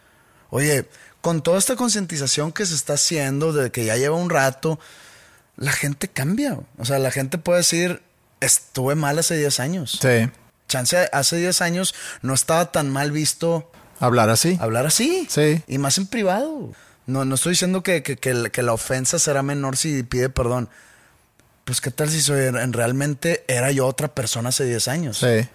[0.51, 0.88] Oye,
[1.20, 4.79] con toda esta concientización que se está haciendo, de que ya lleva un rato,
[5.57, 6.59] la gente cambia.
[6.77, 8.03] O sea, la gente puede decir,
[8.47, 9.99] estuve mal hace 10 años.
[10.01, 10.31] Sí,
[10.69, 14.59] Chance, hace 10 años no estaba tan mal visto hablar así.
[14.61, 15.27] hablar así.
[15.31, 15.63] Sí.
[15.69, 16.73] Y más en privado.
[17.07, 20.29] No, no estoy diciendo que, que- que la- que la ofensa será menor si pide
[20.29, 20.69] perdón.
[21.65, 25.19] Pues qué tal si soy, en- realmente era yo otra persona hace 10 años.
[25.19, 25.49] Sí,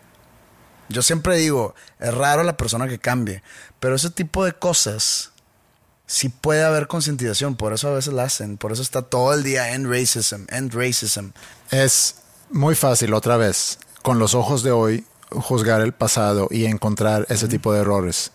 [0.89, 3.43] Yo siempre digo, es raro la persona que cambie,
[3.79, 5.31] pero ese tipo de cosas
[6.05, 9.43] sí puede haber concientización, por eso a veces la hacen, por eso está todo el
[9.43, 11.29] día end racism, end racism.
[11.69, 12.15] es
[12.51, 17.47] muy fácil otra vez, con los ojos de hoy, juzgar el pasado y encontrar ese
[17.47, 18.31] tipo de errores.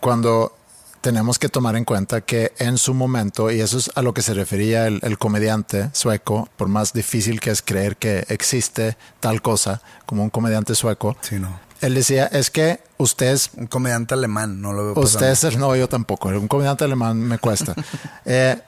[0.00, 0.56] Cuando
[1.00, 4.22] tenemos que tomar en cuenta que en su momento, y eso es a lo que
[4.22, 9.40] se refería el, el comediante sueco, por más difícil que es creer que existe tal
[9.42, 11.58] cosa como un comediante sueco, Sí, no.
[11.80, 15.16] él decía, es que ustedes Un comediante alemán, no lo veo pasando.
[15.32, 16.28] Ustedes, es- no, yo tampoco.
[16.28, 17.74] Un comediante alemán me cuesta.
[18.26, 18.60] Eh,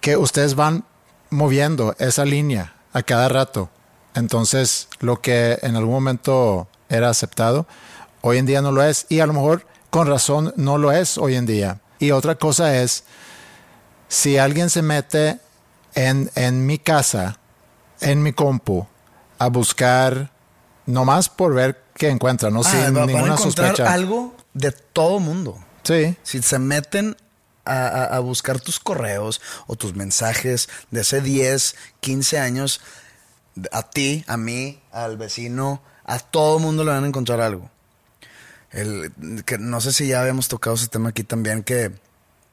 [0.00, 0.84] que ustedes van
[1.30, 3.70] moviendo esa línea a cada rato.
[4.14, 7.66] Entonces, lo que en algún momento era aceptado,
[8.20, 9.06] hoy en día no lo es.
[9.08, 11.80] Y a lo mejor con razón no lo es hoy en día.
[11.98, 13.04] Y otra cosa es,
[14.08, 15.38] si alguien se mete
[15.94, 17.38] en, en mi casa,
[18.00, 18.86] en mi compu,
[19.38, 20.30] a buscar,
[20.86, 23.92] nomás por ver qué encuentra, no Ah, sin va- ninguna encontrar sospecha.
[23.92, 25.58] algo de todo mundo.
[25.82, 26.16] Sí.
[26.22, 27.16] Si se meten
[27.64, 32.80] a, a- a buscar tus correos o tus mensajes de hace 10, 15 años,
[33.72, 37.70] a ti, a mí, al vecino, a todo mundo le van a encontrar algo.
[38.70, 39.12] El,
[39.44, 41.92] que no sé si ya habíamos tocado ese tema aquí también, que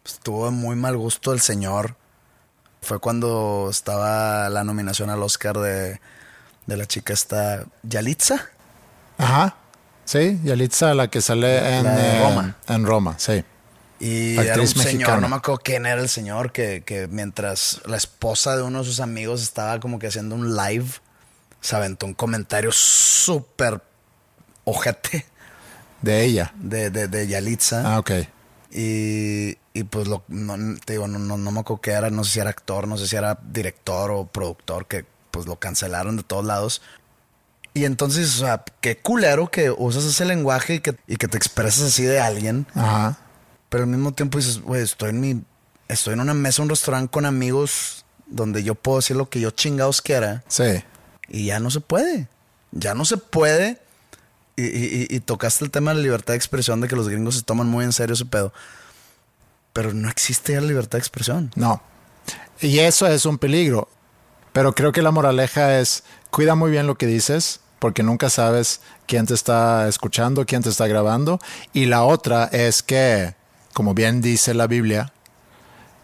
[0.06, 1.96] estuvo de muy mal gusto el señor.
[2.82, 6.00] Fue cuando estaba la nominación al Oscar de,
[6.66, 8.50] de la chica esta Yalitza.
[9.18, 9.56] Ajá.
[10.06, 12.56] Sí, Yalitza, la que sale en La eh, Roma.
[12.68, 13.44] En Roma, sí.
[14.02, 17.98] Y era un señor, no me acuerdo quién era el señor, que, que mientras la
[17.98, 20.88] esposa de uno de sus amigos estaba como que haciendo un live,
[21.62, 23.80] se aventó un comentario súper
[24.64, 25.26] ojete
[26.02, 26.52] De ella.
[26.56, 27.84] de, de, de Yalitza.
[27.94, 28.12] Ah, ok.
[28.72, 32.24] Y, y pues lo, no, te digo, no, no, no me acuerdo qué era, no
[32.24, 36.18] sé si era actor, no sé si era director o productor, que pues lo cancelaron
[36.18, 36.82] de todos lados.
[37.76, 41.38] Y entonces, o sea, qué culero que usas ese lenguaje y que, y que te
[41.38, 42.66] expresas así de alguien.
[42.74, 43.20] Ajá.
[43.72, 45.42] Pero al mismo tiempo dices, güey, estoy en mi.
[45.88, 49.52] Estoy en una mesa, un restaurante con amigos donde yo puedo decir lo que yo
[49.52, 50.44] chingados quiera.
[50.50, 50.84] Sí.
[51.30, 52.28] Y ya no se puede.
[52.72, 53.80] Ya no se puede.
[54.58, 57.36] Y, y- y- tocaste el tema de la libertad de expresión, de que los gringos
[57.36, 58.52] se toman muy en serio ese pedo.
[59.72, 61.52] Pero no existe ya la libertad de expresión.
[61.56, 61.82] No.
[62.60, 63.88] Y eso es un peligro.
[64.52, 68.82] Pero creo que la moraleja es, cuida muy bien lo que dices, porque nunca sabes
[69.08, 71.40] quién te está escuchando, quién te está grabando.
[71.74, 73.34] Y la otra es que,
[73.74, 75.12] como bien dice la Biblia,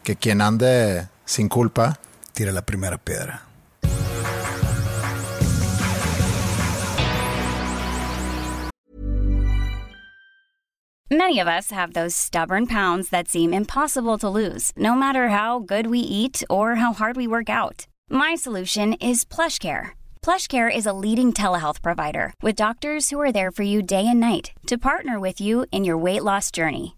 [0.03, 1.99] que quien ande sin culpa,
[2.37, 3.41] Tira la primera piedra.
[11.09, 15.57] Many of us have those stubborn pounds that seem impossible to lose, no matter how
[15.57, 17.87] good we eat or how hard we work out.
[18.07, 19.93] My solution is PlushCare.
[20.21, 24.19] PlushCare is a leading telehealth provider with doctors who are there for you day and
[24.19, 26.97] night to partner with you in your weight loss journey.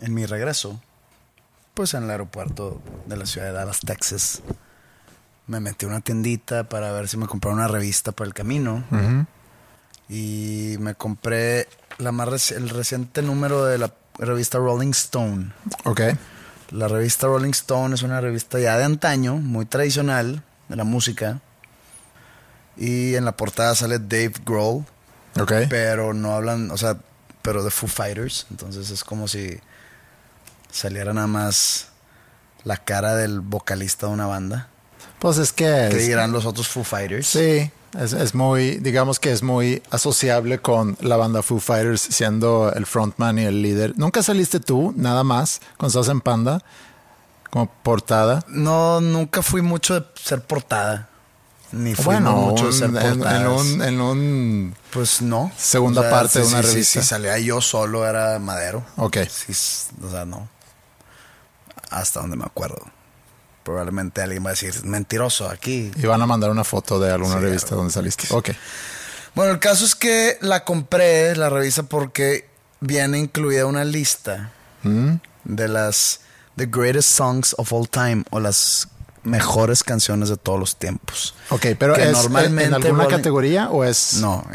[0.00, 0.80] En mi regreso,
[1.74, 4.42] pues en el aeropuerto de la ciudad de Dallas, Texas,
[5.46, 8.84] me metí a una tiendita para ver si me compraba una revista para el camino.
[10.08, 15.52] Y me compré la más reci- el reciente número de la revista Rolling Stone.
[15.84, 16.00] ok.
[16.70, 21.40] La revista Rolling Stone es una revista ya de antaño, muy tradicional de la música.
[22.76, 24.84] Y en la portada sale Dave Grohl,
[25.40, 25.52] Ok.
[25.70, 26.96] pero no hablan, o sea,
[27.42, 28.46] pero de Foo Fighters.
[28.50, 29.58] Entonces es como si
[30.70, 31.88] saliera nada más
[32.64, 34.68] la cara del vocalista de una banda.
[35.18, 35.64] Pues es que...
[35.90, 37.26] ¿Qué es- dirán los otros Foo Fighters?
[37.26, 42.72] Sí, es, es muy, digamos que es muy asociable con la banda Foo Fighters siendo
[42.74, 43.94] el frontman y el líder.
[43.96, 46.62] ¿Nunca saliste tú, nada más, cuando estás en Panda,
[47.50, 48.44] como portada?
[48.48, 51.08] No, nunca fui mucho de ser portada.
[51.72, 54.76] Ni fui Bueno, mucho de ser un- en, un, en un...
[54.92, 55.50] Pues no.
[55.56, 57.00] Segunda parte de una sí, revista.
[57.00, 58.84] Si salía yo solo era madero.
[58.96, 59.16] Ok.
[60.04, 60.48] O sea, no.
[61.90, 62.82] Hasta donde me acuerdo.
[63.62, 65.90] Probablemente alguien va a decir, mentiroso, aquí.
[65.96, 67.76] Y van a mandar una foto de alguna Sí, revista claro.
[67.78, 68.26] donde saliste.
[68.30, 68.50] Ok.
[69.34, 72.48] Bueno, el caso es que la compré, la revista, porque
[72.80, 75.14] viene incluida una lista Mm.
[75.44, 76.20] de las
[76.56, 78.88] The Greatest Songs of All Time o las
[79.24, 81.34] mejores canciones de todos los tiempos.
[81.50, 84.14] Ok, pero Que ¿es normalmente en alguna Rolling- categoría o es...?
[84.14, 84.46] No,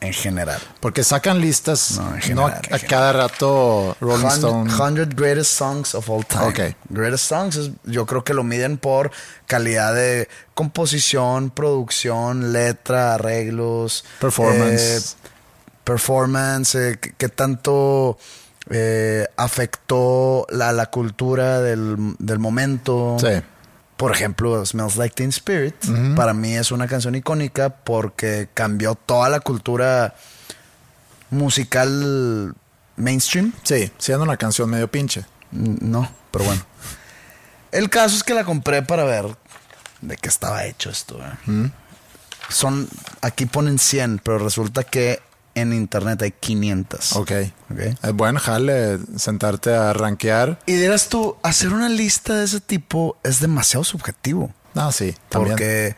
[0.00, 0.60] en, en general.
[0.80, 4.70] Porque sacan listas, No, en no, general, a, en a cada rato Rolling 100, Stone.
[4.70, 6.44] 100 Greatest Songs of All Time.
[6.44, 6.60] Ok.
[6.90, 9.10] Greatest Songs, es- yo creo que lo miden por
[9.46, 14.04] calidad de composición, producción, letra, arreglos.
[14.20, 15.16] Performance.
[15.22, 15.26] eh,
[15.84, 18.18] performance, eh, qué, qué tanto
[18.70, 23.16] eh, afectó la, la cultura del, del momento.
[23.20, 23.28] Sí.
[23.96, 25.74] Por ejemplo, Smells Like Teen Spirit,
[26.14, 30.14] para mí es una canción icónica porque cambió toda la cultura
[31.30, 32.54] musical
[32.96, 33.52] mainstream.
[33.62, 35.24] Sí, siendo una canción medio pinche.
[35.50, 36.62] No, pero bueno.
[37.72, 39.36] El caso es que la compré para ver
[40.00, 41.18] de qué estaba hecho esto.
[41.20, 41.70] ¿eh?
[42.48, 42.88] Son,
[43.22, 45.20] aquí ponen 100, pero resulta que
[45.56, 47.16] en internet hay 500.
[47.16, 47.32] Ok.
[47.70, 47.78] Ok.
[48.02, 50.60] Es buen jale sentarte a rankear.
[50.66, 54.52] Y dirás tú, hacer una lista de ese tipo es demasiado subjetivo.
[54.74, 55.52] No, sí, también.
[55.52, 55.96] Porque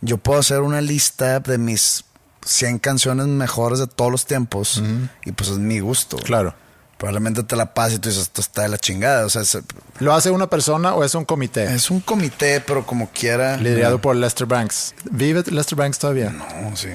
[0.00, 2.04] yo puedo hacer una lista de mis
[2.44, 4.82] 100 canciones mejores de todos los tiempos
[5.24, 6.16] y pues es mi gusto.
[6.18, 6.54] Claro.
[6.98, 9.26] Probablemente te la pases y tú dices, esto está de la chingada.
[9.26, 9.58] O sea, es,
[9.98, 11.72] ¿Lo hace una persona o es un comité?
[11.74, 13.58] es un comité, pero como quiera.
[13.58, 14.94] Liderado por Lester Banks.
[15.10, 16.30] ¿Vive Lester Banks todavía?
[16.30, 16.88] No, sí.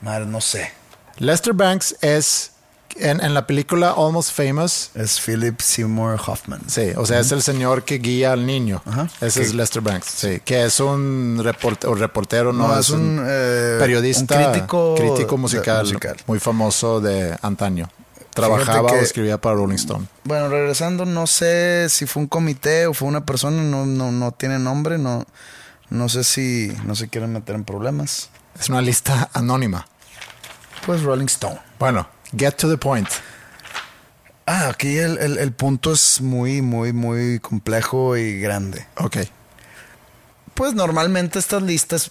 [0.00, 0.72] Madre, no sé.
[1.20, 2.50] Lester Banks es
[2.96, 4.90] en, en la película Almost Famous.
[4.94, 6.60] Es Philip Seymour Hoffman.
[6.66, 8.82] Sí, o sea, es el señor que guía al niño.
[8.84, 9.08] Ajá.
[9.20, 10.06] Ese Que- es Lester Banks.
[10.08, 14.94] Sí, que es un report- o reportero, no, No, es un, eh, periodista, un crítico
[14.96, 16.16] crítico de- musical, musical.
[16.26, 17.88] muy famoso de antaño.
[18.34, 20.06] Trabajaba que- o escribía para Rolling Stone.
[20.24, 24.32] Bueno, regresando, no sé si fue un comité o fue una persona, no, no, no
[24.32, 25.26] tiene nombre, no,
[25.90, 28.30] no sé si no se quieren meter en problemas.
[28.58, 29.86] Es una lista anónima.
[30.86, 31.58] Pues Rolling Stone.
[31.78, 33.08] Bueno, get to the point.
[34.46, 38.86] Ah, aquí el, el- el punto es muy, muy, muy complejo y grande.
[38.98, 39.18] Ok.
[40.54, 42.10] Pues normalmente estas listas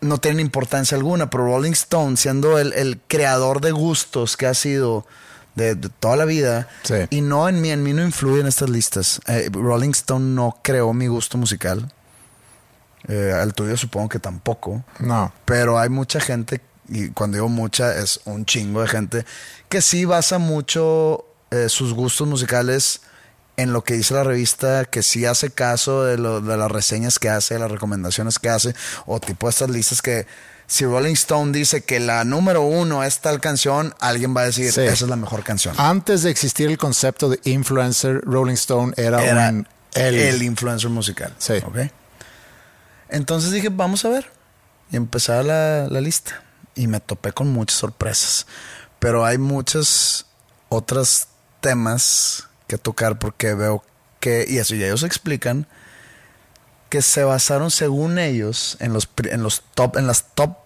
[0.00, 4.54] no tienen importancia alguna, pero Rolling Stone, siendo el, el creador de gustos que ha
[4.54, 5.06] sido
[5.54, 6.94] de, de toda la vida, Sí.
[7.10, 9.20] y no en mí, en mí no influyen estas listas.
[9.26, 11.92] Eh, Rolling Stone no creó mi gusto musical.
[13.08, 14.82] Eh, al tuyo supongo que tampoco.
[14.98, 15.32] No.
[15.44, 19.26] Pero hay mucha gente, y cuando digo mucha, es un chingo de gente,
[19.68, 23.00] que sí basa mucho eh, sus gustos musicales
[23.56, 27.18] en lo que dice la revista, que sí hace caso de, lo- de las reseñas
[27.18, 28.74] que hace, de las recomendaciones que hace,
[29.06, 30.26] o tipo estas listas que
[30.68, 34.72] si Rolling Stone dice que la número uno es tal canción, alguien va a decir,
[34.72, 34.80] Sí.
[34.80, 35.74] esa es la mejor canción.
[35.78, 39.68] Antes de existir el concepto de influencer, Rolling Stone era, Era un...
[39.94, 41.32] el, influencer musical.
[43.08, 44.30] Entonces dije, vamos a ver.
[44.90, 46.42] Y empezaba la, la lista.
[46.76, 48.46] Y me topé con muchas sorpresas.
[49.00, 50.26] Pero hay muchos
[50.68, 51.26] otros
[51.60, 53.82] temas que tocar porque veo
[54.20, 55.66] que, y eso ya ellos explican,
[56.88, 60.56] que se basaron según ellos en los, en los top, en las top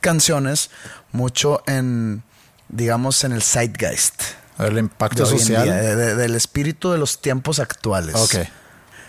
[0.00, 0.70] canciones,
[1.12, 2.22] mucho en,
[2.68, 4.22] digamos, en el zeitgeist.
[4.58, 5.64] el impacto de social.
[5.64, 8.14] día, de- de- del espíritu de los tiempos actuales.
[8.14, 8.34] Ok.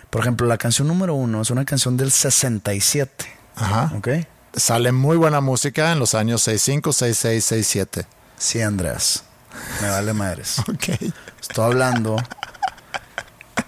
[0.10, 3.26] Por ejemplo, la canción número uno es una canción del 67.
[3.56, 3.91] Ajá.
[3.97, 4.08] ¿Ok?
[4.55, 8.07] Sale muy buena música en los años 65, 66, 67.
[8.37, 9.23] Sí, Andrés.
[9.81, 10.57] Me vale madres.
[10.67, 10.89] Ok.
[11.41, 12.17] Estoy hablando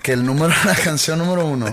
[0.01, 1.65] que el número, la canción número uno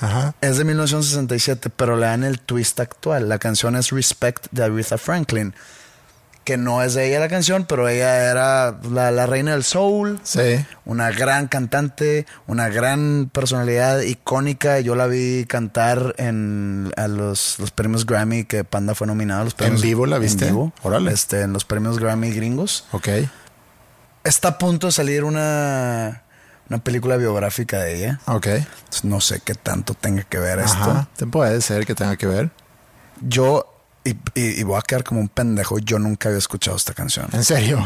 [0.00, 0.34] Ajá.
[0.40, 3.28] es de 1967, pero le dan el twist actual.
[3.28, 5.54] La canción es Respect de Aretha Franklin.
[6.44, 10.20] Que no es de ella la canción, pero ella era la, la reina del soul.
[10.22, 10.62] Sí.
[10.84, 14.78] Una gran cantante, una gran personalidad icónica.
[14.80, 19.40] Yo la vi cantar en a los, los premios Grammy que Panda fue nominado.
[19.40, 20.44] a Los premios, vivo la viste?
[20.44, 20.72] En vivo.
[20.82, 21.12] Órale.
[21.12, 22.86] Este, en los premios Grammy gringos.
[22.92, 23.08] Ok.
[24.22, 26.22] Está a punto de salir una,
[26.68, 28.20] una película biográfica de ella.
[28.26, 28.46] Ok.
[28.46, 30.78] Entonces, no sé qué tanto tenga que ver esto.
[30.78, 31.08] Ajá.
[31.30, 32.50] Puede ser que tenga que ver.
[33.20, 33.73] Yo,
[34.04, 37.26] y, y- y voy a quedar como un pendejo, yo nunca había escuchado esta canción.
[37.32, 37.84] En serio.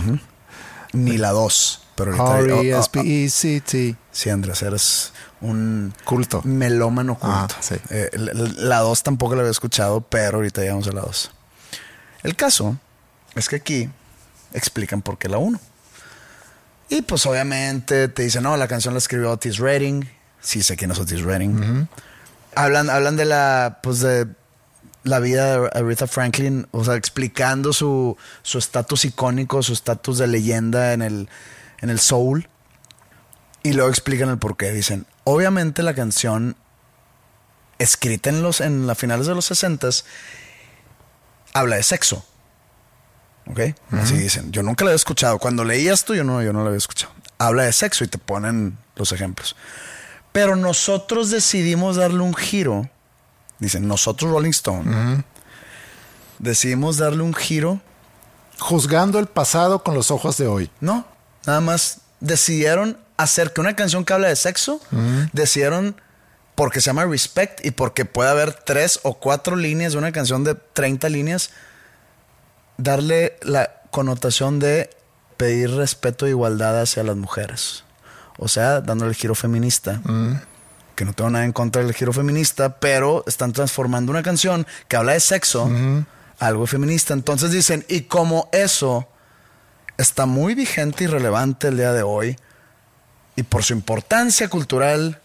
[0.92, 1.82] Ni la 2.
[1.94, 2.24] Pero ahorita.
[2.24, 3.96] oh, oh, oh, R-E-S-P-E-C-T.
[4.12, 6.40] sí, Andrés, eres un Culto.
[6.44, 7.36] melómano culto.
[7.36, 7.74] Ah, sí.
[7.90, 11.30] Eh, la- la 2 tampoco la había escuchado, pero ahorita llegamos a la 2.
[12.22, 12.76] El caso
[13.34, 13.90] es que aquí
[14.52, 15.60] explican por qué la 1.
[16.88, 20.08] Y pues obviamente te dicen, no, la canción la escribió Otis Redding.
[20.40, 21.86] Sí sé quién es Otis Redding.
[22.54, 24.26] hablan, hablan de la, pues de
[25.08, 30.26] la vida de Aretha Franklin, o sea, explicando su su estatus icónico, su estatus de
[30.26, 31.28] leyenda en el,
[31.80, 32.48] en el soul.
[33.62, 34.72] Y luego explican el por qué.
[34.72, 36.56] Dicen, obviamente la canción
[37.78, 39.88] escrita en los en las finales de los 60
[41.52, 42.24] habla de sexo.
[43.46, 43.60] ¿Ok?
[43.92, 44.52] Así dicen.
[44.52, 45.38] Yo nunca la había escuchado.
[45.38, 47.12] Cuando leí esto, yo no, yo no la había escuchado.
[47.38, 49.56] Habla de sexo y te ponen los ejemplos.
[50.32, 52.90] Pero nosotros decidimos darle un giro.
[53.58, 55.24] Dicen, nosotros Rolling Stone.
[56.38, 57.80] Decidimos darle un giro.
[58.60, 60.70] Juzgando el pasado con los ojos de hoy.
[60.80, 61.06] No,
[61.46, 64.80] nada más decidieron hacer que una canción que habla de sexo,
[65.32, 66.00] decidieron
[66.54, 70.42] porque se llama Respect y porque puede haber tres o cuatro líneas de una canción
[70.42, 71.50] de 30 líneas,
[72.78, 74.90] darle la connotación de
[75.36, 77.84] pedir respeto e igualdad hacia las mujeres.
[78.38, 80.00] O sea, dándole el giro feminista.
[80.98, 84.96] Que no tengo nada en contra del giro feminista, pero están transformando una canción que
[84.96, 85.70] habla de sexo
[86.40, 87.14] a algo feminista.
[87.14, 89.06] Entonces dicen, y como eso
[89.96, 92.36] está muy vigente y relevante el día de hoy,
[93.36, 95.20] y por su importancia cultural,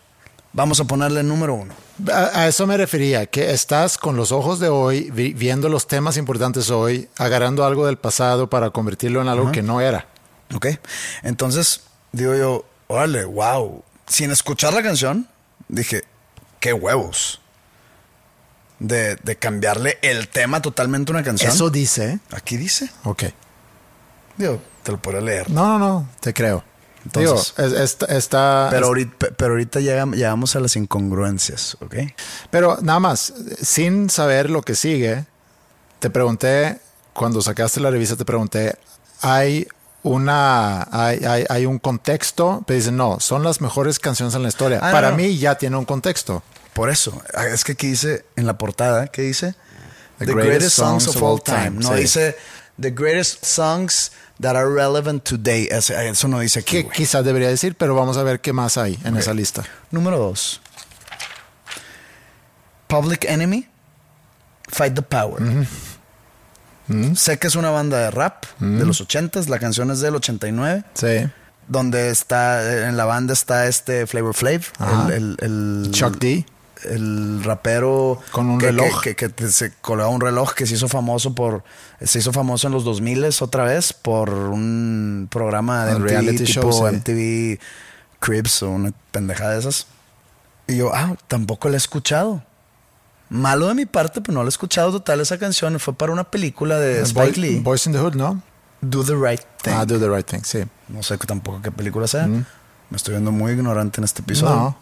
[0.52, 1.74] vamos a ponerle número uno.
[2.12, 5.88] A, a eso me refería, que estás con los ojos de hoy, vi- viendo los
[5.88, 10.06] temas importantes hoy, agarrando algo del pasado para convertirlo en algo que no era.
[10.54, 10.68] ¿Ok?
[11.24, 13.84] Entonces, digo yo, órale, wow.
[14.06, 15.28] Sin escuchar la canción,
[15.68, 16.04] dije,
[16.60, 17.40] qué huevos.
[18.80, 21.52] De, de cambiarle el tema totalmente a una canción.
[21.52, 22.20] Eso dice.
[22.32, 22.90] Aquí dice.
[23.06, 23.24] Ok.
[24.38, 25.50] Digo, te lo podré leer.
[25.50, 26.64] No, no, no, te creo.
[27.06, 28.68] Entonces- Digo, es- es- está.
[28.72, 31.96] Pero es- ahorita, pe- pero ahorita llegam- llegamos a las incongruencias, ¿ok?
[32.50, 35.26] pero nada más, sin saber lo que sigue,
[36.00, 36.80] te pregunté,
[37.14, 38.76] cuando sacaste la revista, te pregunté,
[39.22, 39.68] ¿hay
[40.04, 42.64] una, hay, hay, hay un contexto?
[42.68, 44.80] Pero dicen, no, son las mejores canciones en la historia.
[44.82, 45.18] Ah, Para no.
[45.18, 46.44] mí ya tiene un contexto.
[46.74, 49.56] Por eso, ah, es que aquí dice en la portada, ¿qué dice?
[50.20, 52.02] The greatest songs of all time, No sí.
[52.02, 52.38] dice
[52.80, 55.68] The greatest songs that are relevant today.
[55.70, 56.84] Eso, eso no dice aquí.
[56.84, 59.64] Que quizás debería decir, pero vamos a ver qué más hay en esa lista.
[59.92, 60.60] Número dos.
[62.88, 63.68] Public Enemy,
[64.70, 65.42] Fight the Power.
[67.16, 70.84] Sé que es una banda de rap de los 80s, la canción es del 89,
[70.94, 71.30] Sí.
[71.68, 74.62] donde está, en la banda está este Flavor Flav,
[75.10, 75.38] el, el-
[75.86, 76.46] el- Chuck D.
[76.84, 79.02] el rapero Con un que, reloj.
[79.02, 81.64] que, que- que se colgaba un reloj que se hizo famoso por
[82.02, 86.62] se hizo famoso en los 2000 otra vez por un programa de MTV reality tipo
[86.74, 86.96] show, sí.
[86.98, 87.60] MTV
[88.20, 89.88] Cribs o una pendejada de esas
[90.68, 92.44] y yo ah tampoco la he escuchado
[93.30, 96.24] malo de mi parte pero no la he escuchado total esa canción fue para una
[96.26, 98.42] película de Spike Boy- Lee Boys in the Hood, ¿no?
[98.82, 100.64] Do the Right Thing Ah, Do the Right Thing, sí.
[100.90, 102.46] no sé tampoco qué película sea me
[102.98, 104.78] estoy viendo muy ignorante en este episodio No.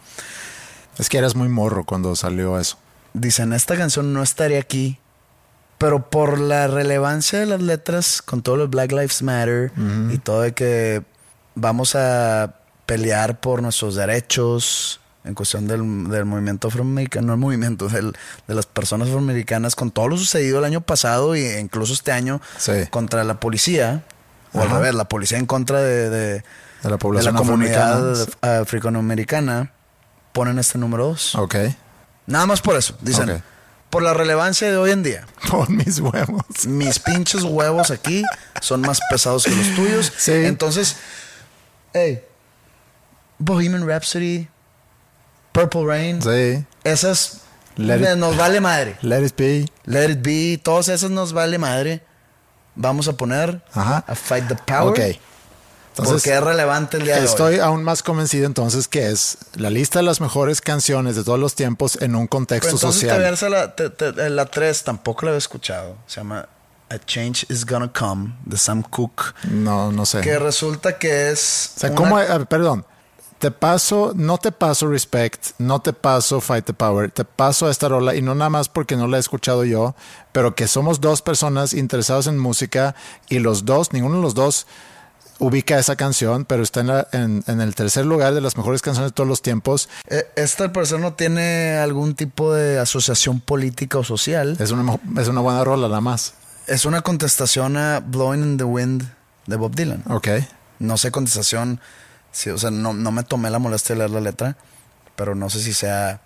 [0.98, 2.76] Es que eras muy morro cuando salió eso.
[3.14, 4.98] dicen, esta canción no estaría aquí,
[5.78, 9.72] pero por la relevancia de las letras, con todo lo Black Lives Matter
[10.12, 11.02] y todo de que
[11.54, 17.88] vamos a pelear por nuestros derechos en cuestión del, del movimiento afroamericano, no el movimiento,
[17.88, 18.12] del-
[18.48, 22.40] de las personas afroamericanas, con todo lo sucedido el año pasado e incluso este año
[22.58, 22.72] Sí.
[22.90, 24.02] contra la policía,
[24.52, 26.44] o al revés, la policía en contra de, de-
[26.82, 28.60] De la población de la comunidad afroamericana.
[28.60, 29.72] africanoamericana,
[30.32, 31.34] ponen este número dos.
[31.36, 31.54] Ok.
[32.26, 32.96] Nada más por eso.
[33.00, 33.42] Dicen,
[33.90, 36.44] por la relevancia de hoy en día, Por mis huevos.
[36.66, 38.24] mis pinches huevos aquí
[38.60, 40.12] son más pesados que los tuyos.
[40.16, 40.32] Sí.
[40.32, 40.96] Entonces,
[41.92, 42.22] hey,
[43.38, 44.48] Bohemian Rhapsody,
[45.52, 46.64] Purple Rain, Sí.
[46.84, 47.40] esas
[47.76, 48.96] it- eh, nos vale madre.
[49.02, 49.66] Let it be.
[49.84, 52.02] Let It Be, todas esas nos vale madre.
[52.74, 54.04] Vamos a poner Ajá.
[54.06, 54.88] a Fight the Power.
[54.92, 54.98] Ok.
[55.94, 57.60] Entonces, porque es relevante el día de estoy hoy.
[57.60, 61.54] aún más convencido entonces que es la lista de las mejores canciones de todos los
[61.54, 63.50] tiempos en un Pero contexto entonces te social.
[63.50, 65.98] la, te- te- la 3, tampoco la había escuchado.
[66.06, 66.48] Se llama
[66.88, 69.34] A Change is Gonna Come, de Sam Cooke.
[69.50, 70.22] No, no sé.
[70.22, 71.72] Que resulta que es.
[71.76, 71.96] O sea, una-
[72.26, 72.46] ¿cómo?
[72.46, 72.86] perdón.
[73.42, 77.88] Te paso, no te paso Respect, no te paso Fight the Power, te paso esta
[77.88, 79.96] rola y no nada más porque no la he escuchado yo,
[80.30, 82.94] pero que somos dos personas interesadas en música
[83.28, 84.68] y los dos, ninguno de los dos
[85.40, 88.80] ubica esa canción, pero está en, la- en- en el tercer lugar de las mejores
[88.80, 89.88] canciones de todos los tiempos.
[90.06, 94.56] Eh, Esta al parecer no tiene algún tipo de asociación política o social.
[94.60, 96.34] Es una, es una buena rola nada más.
[96.68, 99.02] Es una contestación a Blowing in the Wind
[99.48, 100.04] de Bob Dylan.
[100.08, 100.28] Ok.
[100.78, 101.80] No sé contestación,
[102.32, 104.56] sí, o sea, no, no me tomé la molestia de leer la letra,
[105.14, 106.20] pero no sé si sea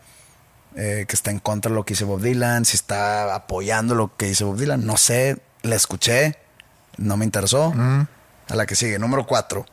[0.76, 4.16] eh, que está en contra de lo que dice Bob Dylan, si está apoyando lo
[4.16, 4.86] que dice Bob Dylan.
[4.86, 6.38] No sé, la escuché,
[6.96, 7.74] no me interesó.
[8.48, 9.66] A la que sigue, número cuatro.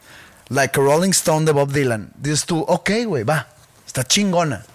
[0.50, 2.12] Like a Rolling Stone de Bob Dylan.
[2.16, 3.48] Dices tú, ok, güey, va,
[3.86, 4.66] está chingona.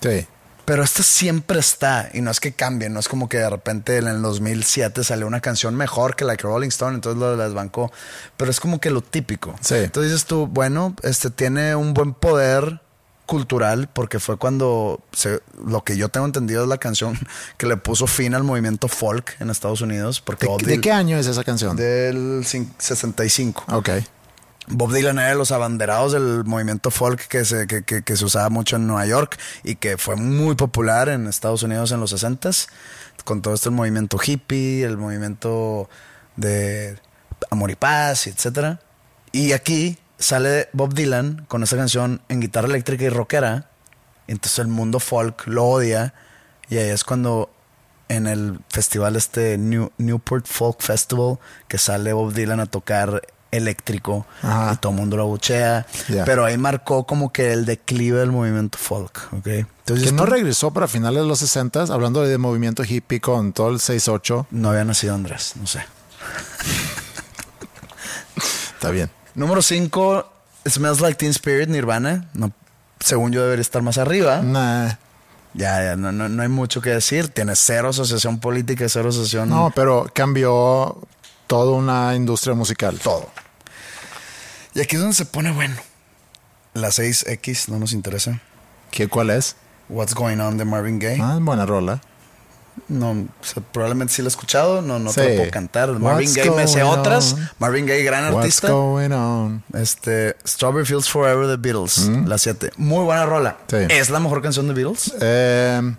[0.00, 0.26] Sí.
[0.64, 3.98] Pero esta siempre está, y no es que cambie, no es como que de repente
[3.98, 7.92] en el 2007 salió una canción mejor que la que Rolling Stone, entonces lo desbancó,
[8.38, 9.54] pero es como que lo típico.
[9.60, 9.74] Sí.
[9.74, 12.80] Entonces dices tú, bueno, este tiene un buen poder
[13.26, 17.18] cultural porque fue cuando se- lo que yo tengo entendido es la canción
[17.58, 20.20] que le puso fin al movimiento folk en Estados Unidos.
[20.20, 21.76] Porque ¿De, de qué año es esa canción?
[21.76, 23.64] Del cin- 65.
[23.68, 23.90] Ok.
[24.68, 28.48] Bob Dylan era de los abanderados del movimiento folk que se, que, que- se usaba
[28.48, 32.68] mucho en Nueva York y que fue muy popular en Estados Unidos en los 60s,
[33.24, 35.88] con todo esto movimiento hippie, el movimiento
[36.36, 36.98] de
[37.50, 38.80] amor y paz, etcétera.
[39.32, 43.68] Y aquí sale Bob Dylan con esa canción en guitarra eléctrica y rockera,
[44.28, 46.14] entonces el mundo folk lo odia,
[46.70, 47.50] y ahí es cuando
[48.08, 51.38] en el festival este New, Newport Folk Festival
[51.68, 53.22] que sale Bob Dylan a tocar
[53.56, 54.72] eléctrico Ajá.
[54.74, 55.86] y todo el mundo lo buchea.
[56.08, 56.24] Ya.
[56.24, 59.46] Pero ahí marcó como que el declive del movimiento folk, ¿ok?
[59.46, 63.68] Entonces Que no regresó para finales de los 60, hablando de movimiento hippie con todo
[63.68, 64.46] el 6-8.
[64.50, 65.84] no había nacido Andrés, no sé.
[68.74, 69.10] Está bien.
[69.34, 70.26] Número 5,
[70.68, 72.28] Smells Like Teen Spirit, Nirvana.
[72.34, 72.52] No,
[73.00, 74.40] según yo debería estar más arriba.
[74.42, 74.92] Nah.
[75.54, 77.28] Ya, ya, no, no, no hay mucho que decir.
[77.28, 79.48] Tiene cero asociación política, cero asociación...
[79.48, 80.98] No, pero cambió
[81.46, 82.98] toda una industria musical.
[82.98, 83.30] todo.
[84.74, 85.76] Y aquí es donde se pone bueno.
[86.74, 88.40] La 6X no nos interesa.
[88.90, 89.56] ¿Qué, ¿Cuál es?
[89.88, 91.20] What's Going On de Marvin Gaye.
[91.22, 92.00] Ah, buena rola.
[92.88, 95.28] No, o sea, probablemente sí lo he escuchado, no, no te Sí.
[95.30, 95.90] lo puedo cantar.
[95.92, 97.34] Marvin What's Gaye me sé otras.
[97.34, 97.50] on?
[97.60, 98.68] Marvin Gaye, gran What's artista.
[98.70, 99.62] going on?
[99.74, 102.72] Este, Strawberry Fields Forever de Beatles, la 7.
[102.76, 103.58] Muy buena rola.
[103.68, 103.76] Sí.
[103.90, 105.14] ¿Es la mejor canción de Beatles?
[105.20, 105.94] Eh,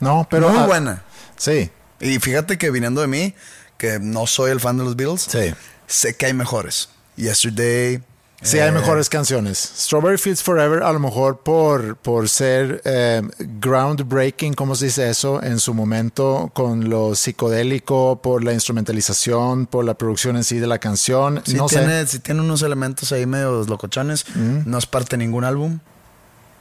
[0.00, 0.48] no, pero.
[0.48, 1.02] Muy ah, buena.
[1.36, 3.34] Sí, Y fíjate que viniendo de mí,
[3.78, 5.54] que no soy el fan de los Beatles, Sí.
[5.86, 6.88] sé que hay mejores.
[7.20, 8.02] Yesterday.
[8.42, 9.58] sí, eh, hay mejores canciones.
[9.76, 15.42] Strawberry Fields Forever, a lo mejor por, por ser eh, groundbreaking, ¿cómo se dice eso?
[15.42, 20.66] En su momento, con lo psicodélico, por la instrumentalización, por la producción en sí de
[20.66, 21.42] la canción.
[21.44, 22.06] Sí no tiene, sé.
[22.06, 24.24] sí tiene unos elementos ahí medio locochones.
[24.36, 25.78] No es parte de ningún álbum.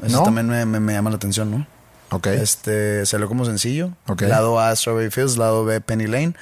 [0.03, 0.24] Eso ¿No?
[0.24, 1.68] también me, me- me llama la atención, ¿no?
[2.12, 2.28] Ok.
[2.28, 3.91] Este, salió como sencillo.
[4.07, 4.22] Ok.
[4.24, 5.38] Lado A, Strawberry Fields.
[5.38, 6.34] Lado B, Penny Lane.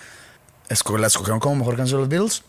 [0.70, 2.44] Esco- la escogieron como mejor canción de los Beatles.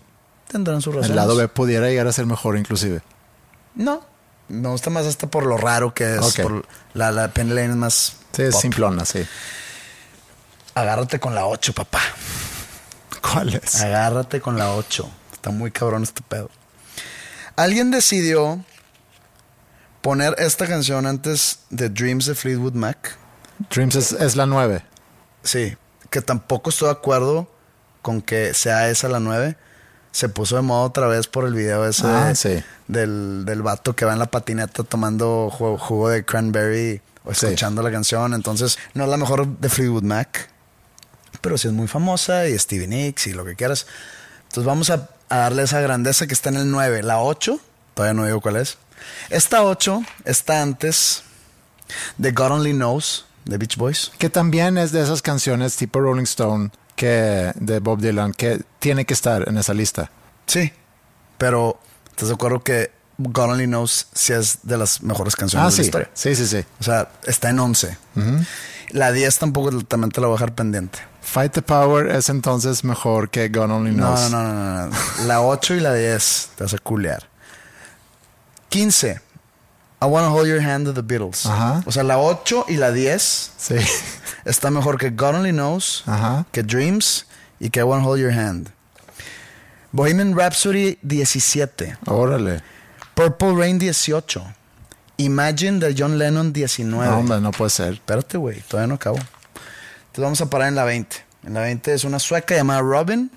[0.48, 1.10] Tendrán su razón.
[1.10, 3.02] El lado B pudiera llegar a ser mejor, inclusive.
[3.74, 4.04] No.
[4.48, 6.20] Me gusta más hasta por lo raro que es.
[6.20, 6.40] Ok.
[6.42, 8.16] por la, la Penny Lane es más.
[8.32, 9.26] Sí, es simplona, sí.
[10.74, 12.00] Agárrate con la 8, papá.
[13.20, 13.80] ¿Cuál es?
[13.82, 15.10] Agárrate con la 8.
[15.32, 16.50] Está muy cabrón este pedo.
[17.56, 18.64] Alguien decidió
[20.00, 23.16] poner esta canción antes de Dreams de Fleetwood Mac.
[23.70, 24.82] Dreams es, es la 9.
[25.42, 25.76] Sí,
[26.10, 27.50] que tampoco estoy de acuerdo
[28.00, 29.56] con que sea esa la 9.
[30.18, 32.64] Se puso de moda otra vez por el video ese Ah, de- sí.
[32.88, 37.46] del, del vato que va en la patineta tomando jugo, jugo de cranberry o Sí.
[37.46, 38.34] escuchando la canción.
[38.34, 40.48] Entonces, no es la mejor de Fleetwood Mac,
[41.40, 43.86] pero sí es muy famosa y Stevie Nicks y lo que quieras.
[44.48, 47.04] Entonces, vamos a, a darle esa grandeza que está en el 9.
[47.04, 47.60] La 8,
[47.94, 48.76] todavía no digo cuál es.
[49.30, 51.22] Esta 8 está antes
[52.16, 54.10] de God Only Knows de Beach Boys.
[54.18, 59.04] Que también es de esas canciones tipo Rolling Stone que de Bob Dylan que tiene
[59.06, 60.10] que estar en esa lista.
[60.46, 60.72] Sí,
[61.38, 61.78] pero
[62.10, 65.70] ¿estás de acuerdo que God Only Knows sí es de las mejores canciones Ah, de
[65.70, 65.82] la sí.
[65.82, 66.10] historia?
[66.12, 66.64] Sí, sí, sí.
[66.80, 67.96] O sea, está en 11.
[68.90, 70.98] La 10 tampoco también te la voy a dejar pendiente.
[71.22, 74.30] Fight the Power es entonces mejor que God Only No, Knows.
[74.30, 74.96] no, no, no, no.
[75.26, 77.28] La 8 y la 10 te a culear.
[78.70, 79.20] 15.
[80.00, 81.44] I Wanna Hold Your Hand de The Beatles.
[81.46, 81.82] Ajá.
[81.86, 83.74] O sea, la 8 y la 10 Sí.
[84.44, 86.46] está mejor que God Only Knows, Ajá.
[86.52, 87.26] que Dreams
[87.58, 88.70] y que I Wanna Hold Your Hand.
[89.92, 91.96] Bohemian Rhapsody 17.
[92.06, 92.62] Órale.
[93.14, 94.44] Purple Rain 18.
[95.16, 97.06] Imagine de John Lennon 19.
[97.10, 97.94] No, hombre, no puede ser.
[97.94, 99.16] Espérate, güey, todavía no acabo.
[99.16, 101.16] Entonces vamos a parar en la 20.
[101.44, 103.30] En la 20 es una sueca llamada Robin,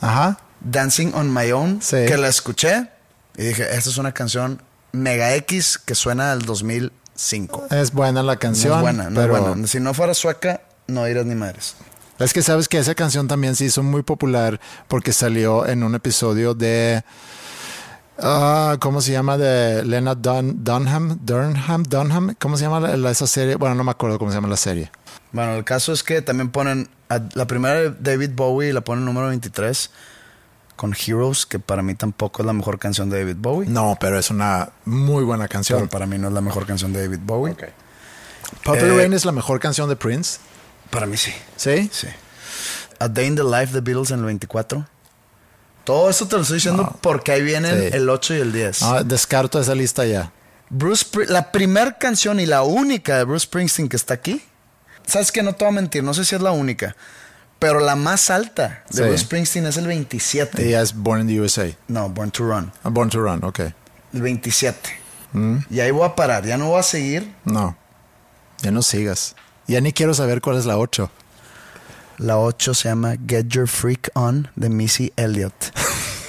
[0.00, 0.38] Ajá.
[0.60, 2.04] Dancing on My Own, Sí.
[2.06, 2.88] que la escuché
[3.36, 4.62] y dije, esta es una canción
[4.92, 7.66] mega X que suena del 2005.
[7.70, 8.74] Es buena la No canción.
[8.76, 9.66] es buena, no pero es buena.
[9.66, 11.76] Si no fuera sueca, no dirás ni madres.
[12.18, 15.94] Es que sabes que esa canción también se hizo muy popular porque salió en un
[15.94, 17.02] episodio de.
[18.18, 19.38] ah, ¿Cómo se llama?
[19.38, 21.18] De Lena Dun- Dunham.
[21.24, 21.82] Dunham.
[21.84, 22.34] Dunham.
[22.38, 23.54] ¿Cómo se llama la- la- esa serie?
[23.56, 24.90] Bueno, no me acuerdo cómo se llama la serie.
[25.32, 29.04] Bueno, el caso es que también ponen a- la primera de David Bowie la ponen
[29.04, 29.90] número 23
[30.80, 33.68] con Heroes, que para mí tampoco es la mejor canción de David Bowie.
[33.68, 35.88] No, pero es una muy buena Pero canción.
[35.88, 37.54] para mí no es la mejor canción de David Bowie.
[38.64, 40.38] Purple Eh, Rain es la mejor canción de Prince.
[40.88, 41.32] Para mí sí.
[41.56, 41.90] ¿Sí?
[41.92, 42.06] Sí.
[42.98, 44.86] A Day in the Life de Beatles en el 24.
[45.84, 47.88] Todo eso te lo estoy diciendo porque ahí vienen Sí.
[47.92, 48.82] el 8 y el 10.
[48.82, 50.32] Ah, descarto esa lista ya.
[50.70, 54.42] Bruce, la primera canción y la única de Bruce Springsteen que está aquí.
[55.06, 56.96] Sabes que no te voy a mentir, no sé si es la única,
[57.60, 59.24] pero la más alta de sí.
[59.24, 60.66] Springsteen es el 27.
[60.66, 61.70] Ella es Born in the USA.
[61.88, 62.72] No, Born to Run.
[62.82, 63.60] Born to Run, ok.
[64.12, 64.90] El 27.
[65.68, 66.44] Y ahí voy a parar.
[66.44, 67.32] Ya no voy a seguir.
[67.44, 67.76] No.
[68.62, 69.36] Ya no sigas.
[69.66, 71.10] Ya ni quiero saber cuál es la 8.
[72.18, 75.54] La 8 se llama Get Your Freak On de Missy Elliott.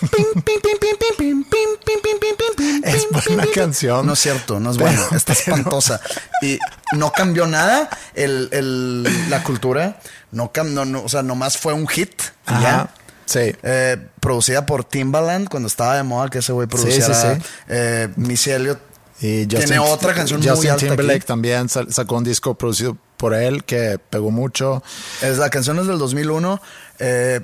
[0.02, 2.82] Pim, pim, pim, pim, pim, pim, pim, pim, pim, pim, pim, pim.
[2.84, 4.06] es buena canción.
[4.06, 5.16] No es cierto, no es pero, buena.
[5.16, 6.02] Está espantosa.
[6.42, 6.54] Pero...
[6.54, 6.60] Y
[6.98, 10.00] no cambió nada el, el, la cultura.
[10.32, 12.22] No, no, no, o sea, nomás fue un hit.
[12.46, 12.62] Ajá.
[12.62, 12.90] Ya.
[13.26, 13.56] Sí.
[13.64, 17.14] Eh, producida por Timbaland cuando estaba de moda que ese güey produciera.
[17.14, 17.48] sí, sí.
[17.70, 18.80] eh, Missy Elliott.
[19.24, 21.28] Y Tiene otra canción muy Justin alta Timberlake aquí.
[21.28, 24.82] también sa- sacó un disco producido por él que pegó mucho.
[25.22, 26.60] Es, la canción es del 2001.
[27.00, 27.42] eh,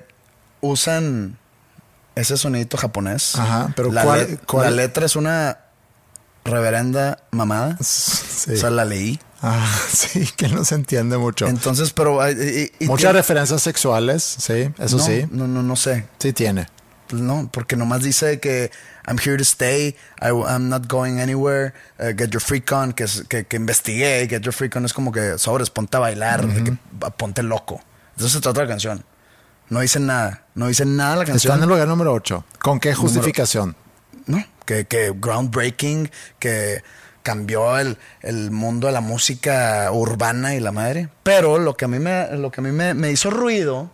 [0.59, 1.37] usan
[2.15, 3.35] ese sonidito japonés.
[3.35, 4.63] Ajá, pero la, ¿cuál- le- cuál?
[4.65, 5.59] la letra es una
[6.43, 7.77] reverenda mamada.
[7.83, 8.53] Sí.
[8.53, 9.19] O sea, la leí.
[9.41, 11.47] Ah, sí, que no se entiende mucho.
[11.47, 12.19] Entonces, pero...
[12.31, 15.25] y- y- Muchas referencias sexuales, sí, eso no, sí.
[15.31, 16.05] No, no, no sé.
[16.19, 16.67] Sí tiene.
[17.07, 18.69] Pues no, porque nomás dice que
[19.07, 23.05] I'm here to stay, I, am not going anywhere, uh, get your freak on, que,
[23.29, 26.63] que, que investigué, get your freak on es como que sobres, ponte a bailar, de
[26.65, 26.77] que,
[27.15, 27.79] ponte loco.
[28.11, 29.05] Entonces se trata la canción.
[29.69, 31.57] No dice nada, no dice nada la Está canción.
[31.57, 32.43] en el lugar número 8.
[32.59, 33.75] ¿Con qué justificación?
[34.25, 34.43] ¿no?
[34.65, 36.09] Que, que groundbreaking,
[36.39, 36.83] que
[37.27, 41.09] cambió el, el mundo de la música urbana y la madre.
[41.23, 43.91] Pero lo que a mí, me, lo que a mí me, me hizo ruido,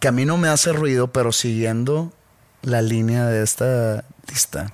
[0.00, 2.10] que a mí no me hace ruido, pero siguiendo
[2.62, 4.72] la línea de esta lista,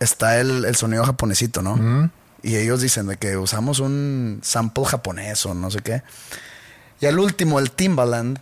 [0.00, 2.10] está el, el sonido japonesito, ¿no?
[2.42, 6.02] Y ellos dicen de que usamos un sample japonés o no sé qué.
[7.00, 8.38] Y al último, el Timbaland,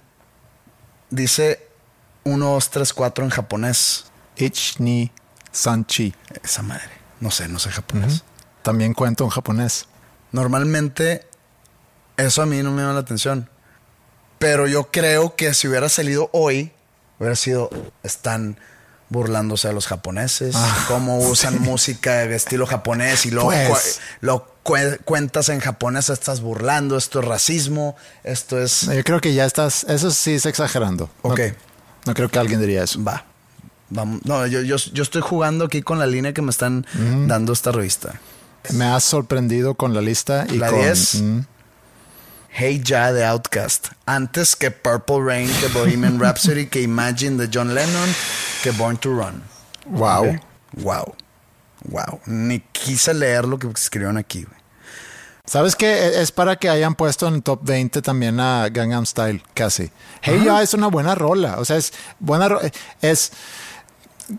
[1.10, 1.66] dice
[2.22, 4.04] 1, 2, 3, 4 en japonés.
[4.36, 5.10] Ich ni
[5.50, 6.14] sanchi.
[6.44, 7.03] Esa madre.
[7.24, 8.22] No sé, no sé japonés.
[8.62, 9.86] También cuento en japonés.
[10.30, 11.26] Normalmente,
[12.18, 13.48] eso a mí no me llama la atención.
[14.38, 16.70] Pero yo creo que si hubiera salido hoy,
[17.18, 17.70] hubiera sido.
[18.02, 18.58] Están
[19.08, 24.00] burlándose de los japoneses, Ah, cómo usan música de estilo japonés y Pues.
[24.20, 28.82] lo cue- cuentas en japonés, estás burlando, esto es racismo, esto es.
[28.82, 31.08] Yo creo que ya estás, eso sí es exagerando.
[31.22, 31.40] No- Ok.
[32.06, 33.02] No, creo que alguien diría eso.
[33.02, 33.24] Va.
[33.90, 34.20] Vamos.
[34.24, 36.86] No, yo, yo, yo estoy jugando aquí con la línea que me están
[37.26, 38.20] dando esta revista.
[38.72, 41.22] Me has sorprendido con la lista y La con 10.
[41.22, 41.40] Mm,
[42.56, 43.88] Hey Ya de Outcast.
[44.06, 48.08] Antes que Purple Rain, que Bohemian Rhapsody, que Imagine de John Lennon,
[48.62, 49.42] que Born to Run.
[49.86, 50.36] wow.
[50.76, 51.14] Wow.
[51.88, 52.20] Wow.
[52.26, 54.42] Ni quise leer lo que escribieron aquí.
[54.44, 54.56] güey.
[55.46, 56.22] ¿Sabes qué?
[56.22, 59.90] Es para que hayan puesto en el top 20 también a Gangnam Style, casi.
[60.22, 61.56] Hey Ya es una buena rola.
[61.58, 62.60] O sea, es buena ro-
[63.02, 63.32] Es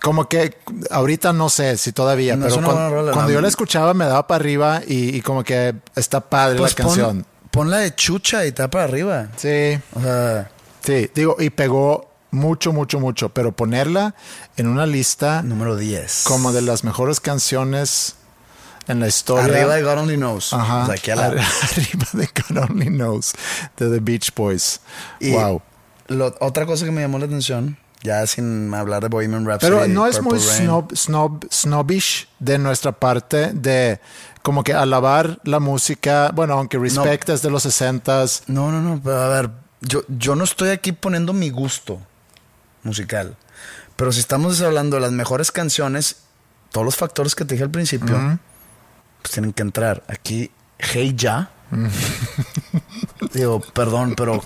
[0.02, 0.58] como que
[0.90, 3.48] ahorita no sé si todavía, No, pero es una cuan- buena rola, cuando yo la
[3.48, 7.08] escuchaba me daba para arriba y, y como que está padre Pues la canción.
[7.18, 9.28] pon, pon la de Chucha y está para arriba.
[9.38, 10.50] Sí, O sea,
[10.84, 11.10] sí.
[11.14, 13.30] Digo, y pegó mucho, mucho, mucho.
[13.30, 14.16] Pero ponerla
[14.58, 16.24] en una lista número 10.
[16.26, 18.16] como de las mejores canciones
[18.88, 19.46] en la historia.
[19.46, 20.52] Arriba de God Only Knows.
[20.54, 20.84] Ajá.
[20.84, 21.38] O sea, aquí a la- Ar-
[21.72, 23.34] arriba de God Only Knows
[23.78, 24.82] de The Beach Boys.
[25.20, 25.62] Y wow.
[26.08, 29.72] lo- otra cosa que me llamó la atención, ya sin hablar de Bohemian Rhapsody.
[29.72, 34.00] Pero no es muy snob, snob, snobbish de nuestra parte de
[34.42, 36.32] como que alabar la música.
[36.34, 38.44] Bueno, aunque Respect es de los 60s.
[38.48, 39.50] No, no, no, pero a ver,
[39.82, 42.00] yo, yo no estoy aquí poniendo mi gusto
[42.84, 43.36] musical.
[43.96, 46.18] Pero si estamos hablando de las mejores canciones,
[46.72, 48.40] todos los factores que te dije al principio,
[49.22, 50.04] pues tienen que entrar.
[50.08, 51.50] Aquí, Hey Ya.
[53.34, 54.44] Digo, perdón, pero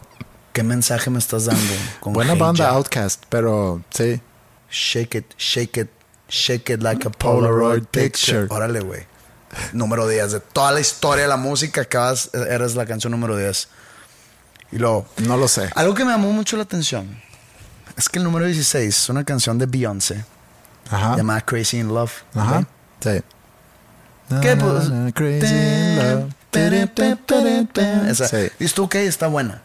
[0.60, 1.74] ¿qué mensaje me estás dando?
[2.02, 2.70] con Buena Hey banda Ya?
[2.72, 4.20] Outcast, pero sí.
[4.70, 5.90] Shake it, shake it,
[6.28, 7.50] shake it like a Polaroid
[7.82, 8.42] Polaroid picture.
[8.42, 8.48] picture.
[8.50, 9.08] Órale, güey.
[9.74, 10.32] Número 10.
[10.34, 13.68] De toda la historia de la música, acabas, eres la canción número 10.
[14.74, 15.70] Y luego, No lo sé.
[15.76, 17.20] algo que me llamó mucho la atención
[17.98, 20.24] es que el número 16 es una canción de Beyoncé
[20.92, 21.16] Ajá.
[21.18, 22.12] llamada Crazy in Love.
[22.36, 22.68] Ajá.
[23.00, 23.22] Sí.
[24.42, 24.90] ¿Qué, pues?
[25.16, 26.34] Crazy in love.
[28.10, 28.28] Esa.
[28.28, 28.50] Sí.
[28.60, 29.64] Dices tú, ok, está buena.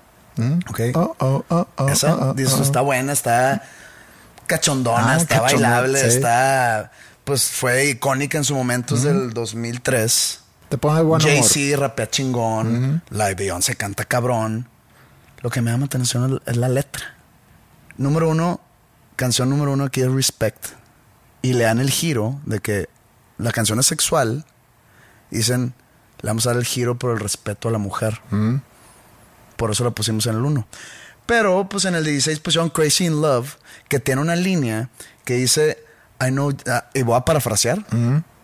[0.68, 0.80] Ok.
[0.94, 2.62] Oh, oh, oh, oh, Esa, oh, oh, tú, oh.
[2.62, 3.62] está buena, está
[4.46, 6.16] cachondona, Ah, está cachondona, bailable, sí.
[6.16, 6.90] está.
[7.24, 10.40] Pues fue icónica en su momento, es del 2003.
[10.68, 11.20] Te pone buen.
[11.22, 14.68] Jay-Z rapea chingón, la de Beyoncé canta cabrón.
[15.40, 17.04] Lo que me llama atención es- la letra.
[17.96, 18.60] Número uno,
[19.16, 20.66] canción número uno aquí es Respect.
[21.42, 22.88] Y le dan el giro de que
[23.38, 24.44] la canción es sexual.
[25.30, 25.74] Dicen,
[26.22, 28.20] le vamos a dar el giro por el respeto a la mujer.
[29.56, 30.66] Por eso la pusimos en el uno.
[31.26, 33.56] Pero, pues en el 16 pusieron Crazy in Love,
[33.88, 34.90] que tiene una línea
[35.24, 35.78] que dice,
[36.20, 37.84] I know, ah, y voy a parafrasear.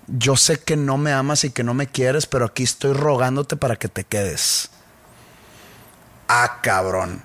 [0.06, 3.56] Yo sé que no me amas y que no me quieres, pero aquí estoy rogándote
[3.56, 4.70] para que te quedes.
[6.26, 7.22] Ah, cabrón.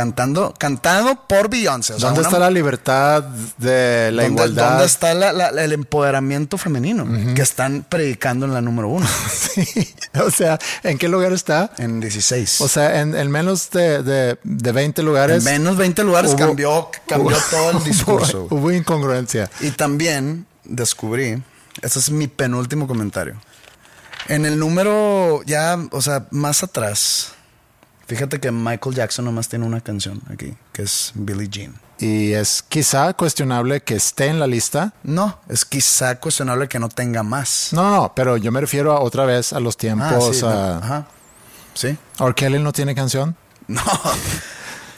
[0.00, 1.92] Cantando, cantando por Beyoncé.
[1.92, 3.22] o sea, ¿Dónde una- está la libertad
[3.58, 4.68] de la ¿Dónde, igualdad?
[4.70, 9.06] dónde está la- la- el empoderamiento femenino que están predicando en la número uno?
[9.30, 9.92] Sí.
[10.18, 11.70] O sea, ¿en qué lugar está?
[11.76, 12.62] en 16.
[12.62, 15.44] O sea, en, en menos de, de, de 20 lugares.
[15.44, 18.46] en menos 20 lugares hubo- cambió, cambió hubo- todo el discurso.
[18.50, 19.50] Hubo, hubo incongruencia.
[19.60, 21.42] Y también descubrí,
[21.82, 23.38] este es mi penúltimo comentario.
[24.28, 27.32] En el número ya, o sea, más atrás,
[28.16, 31.74] fíjate que Michael Jackson nomás tiene una canción aquí, que es Billie Jean.
[31.98, 34.92] Y es quizá cuestionable que esté en la lista.
[35.02, 37.68] No, es quizá cuestionable que no tenga más.
[37.72, 40.36] No, no, no, pero yo me refiero a otra vez a los Ah, tiempos.
[40.36, 41.06] sí, a- no, ajá.
[41.74, 41.96] Sí.
[42.18, 42.34] ¿R.
[42.34, 43.36] Kelly no tiene canción?
[43.68, 43.82] No,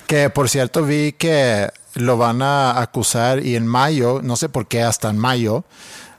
[0.07, 4.67] Que por cierto vi que lo van a acusar y en mayo, no sé por
[4.67, 5.65] qué hasta en mayo,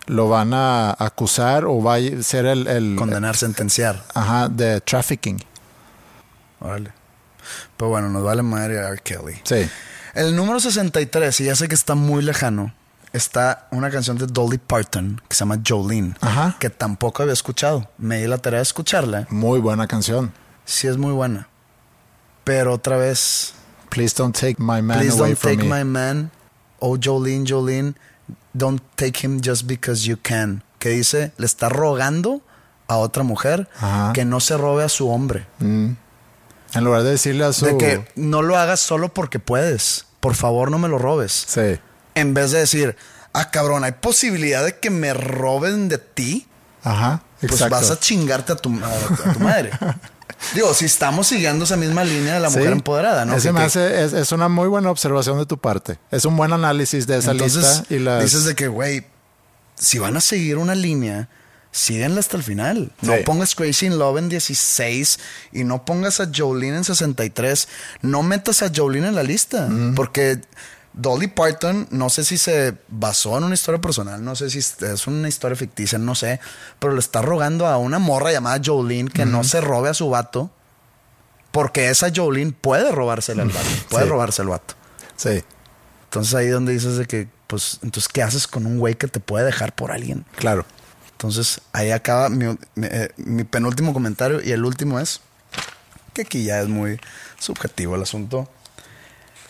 [0.05, 4.03] lo van a acusar o va a ser el, el condenar, sentenciar.
[4.13, 5.43] ajá, de trafficking.
[6.63, 6.91] Órale.
[7.77, 8.99] Pero bueno, nos vale madre a R.
[9.03, 9.39] Kelly.
[9.43, 9.69] Sí.
[10.15, 12.73] El número 63, y ya sé que está muy lejano,
[13.11, 16.55] está una canción de Dolly Parton que se llama Jolene, Ajá.
[16.59, 17.89] que tampoco había escuchado.
[17.97, 19.27] Me di la tarea de escucharla.
[19.29, 20.33] Muy buena canción.
[20.65, 21.47] Sí es muy buena.
[22.43, 23.53] Pero otra vez,
[23.89, 25.77] Please don't take my man Please away don't from take me.
[25.77, 26.31] my man.
[26.79, 27.93] Oh, Jolene, Jolene,
[28.53, 30.63] don't take him just because you can.
[30.79, 32.41] Que dice, le está rogando
[32.87, 34.11] a otra mujer Ajá.
[34.13, 35.45] que no se robe a su hombre.
[36.75, 37.65] En lugar de decirle a su...
[37.65, 40.05] De que no lo hagas solo porque puedes.
[40.19, 41.45] Por favor, no me lo robes.
[41.47, 41.79] Sí.
[42.15, 42.95] En vez de decir,
[43.33, 46.47] ah, cabrón, hay posibilidad de que me roben de ti.
[46.83, 47.23] Ajá.
[47.41, 47.75] Pues Exacto.
[47.75, 49.71] vas a chingarte a tu, a- a tu madre.
[50.55, 52.57] Digo, si estamos siguiendo esa misma línea de la Sí.
[52.57, 53.35] mujer empoderada, ¿no?
[53.35, 55.99] Ese Que- me que- hace- es, es una muy buena observación de tu parte.
[56.11, 58.23] Es un buen análisis de esa Entonces, lista y las...
[58.23, 59.05] dices de que, güey,
[59.75, 61.29] si van a seguir una línea,
[61.73, 62.91] síguenla hasta el final.
[63.01, 63.23] No Sí.
[63.25, 65.19] pongas Crazy in Love en 16
[65.51, 67.67] y no pongas a Jolene en 63.
[68.01, 70.39] No metas a Jolene en la lista porque
[70.93, 75.07] Dolly Parton, no sé si se basó en una historia personal, no sé si es
[75.07, 76.39] una historia ficticia, no sé,
[76.77, 80.09] pero le está rogando a una morra llamada Jolene que no se robe a su
[80.09, 80.51] vato.
[81.51, 84.09] Porque esa Jolene puede robársela al vato, puede Sí.
[84.09, 84.73] robarse al vato.
[85.17, 85.43] Sí,
[86.05, 89.19] Entonces ahí donde dices de que, pues, entonces, ¿qué haces con un güey que te
[89.19, 90.25] puede dejar por alguien?
[90.35, 90.65] claro.
[91.23, 95.21] Entonces ahí acaba mi, mi, eh, mi penúltimo comentario y el último es
[96.13, 96.99] que aquí ya es muy
[97.39, 98.49] subjetivo el asunto.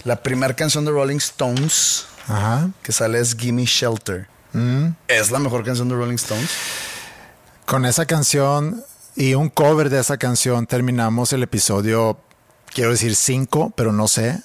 [0.03, 2.69] La primera canción de Rolling Stones Ajá.
[2.83, 4.27] que sale es Gimme Shelter.
[5.07, 6.51] ¿Es la mejor canción de Rolling Stones?
[7.65, 8.83] Con esa canción
[9.15, 12.19] y un cover de esa canción terminamos el episodio,
[12.71, 14.39] quiero decir 5, pero no sé.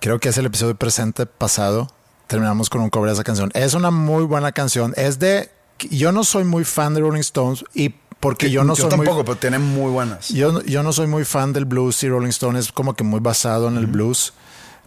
[0.00, 1.92] Creo que es el episodio presente pasado.
[2.26, 3.50] Terminamos con un cover de esa canción.
[3.52, 4.94] Es una muy buena canción.
[4.96, 5.50] Es de...
[5.90, 9.24] Yo no soy muy fan de Rolling Stones y porque yo no soy tampoco, muy...
[9.24, 10.28] pero tiene muy buenas.
[10.28, 13.20] Yo, yo no soy muy fan del blues y Rolling Stone es como que muy
[13.20, 14.34] basado en el blues.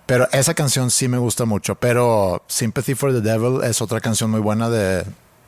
[0.05, 1.75] Pero esa canción sí me gusta mucho.
[1.75, 5.03] Pero Sympathy for the Devil es otra canción muy buena de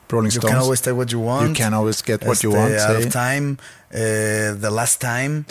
[0.08, 0.54] Rolling You Stones.
[0.54, 1.48] can always take what you want.
[1.48, 2.72] You can always get what you Este, want.
[2.80, 3.06] Out sí.
[3.06, 3.56] of time.
[3.90, 5.44] eh, the last time.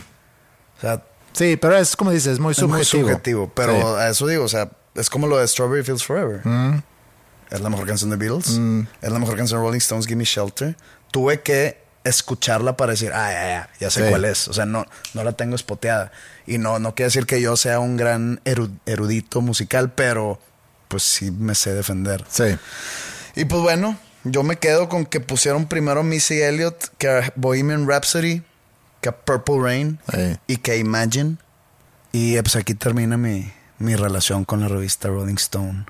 [0.78, 3.04] O sea, Sí, pero es como dices, es muy Es subjetivo.
[3.04, 3.82] muy subjetivo, pero Sí.
[4.00, 6.41] a eso digo, o sea, es como lo de Strawberry Fields Forever.
[7.52, 8.60] Es la mejor canción de Beatles.
[9.02, 10.76] Es la mejor canción de Rolling Stones, Give Me Shelter.
[11.12, 14.10] Tuve que escucharla para decir, ah, ya, ya, ya sé Sí.
[14.10, 14.48] cuál es.
[14.48, 16.12] O sea, no, no la tengo espoteada.
[16.46, 20.39] Y no, no quiere decir que yo sea un gran eru- erudito musical, pero
[20.88, 22.24] pues sí me sé defender.
[22.30, 22.58] Sí.
[23.36, 27.88] Y pues bueno, yo me quedo con que pusieron primero Missy Elliott que a Bohemian
[27.88, 28.43] Rhapsody,
[29.02, 30.38] que a Purple Rain Sí.
[30.48, 31.38] y que Imagine.
[32.12, 35.86] Y pues aquí termina mi, mi relación con la revista Rolling Stone.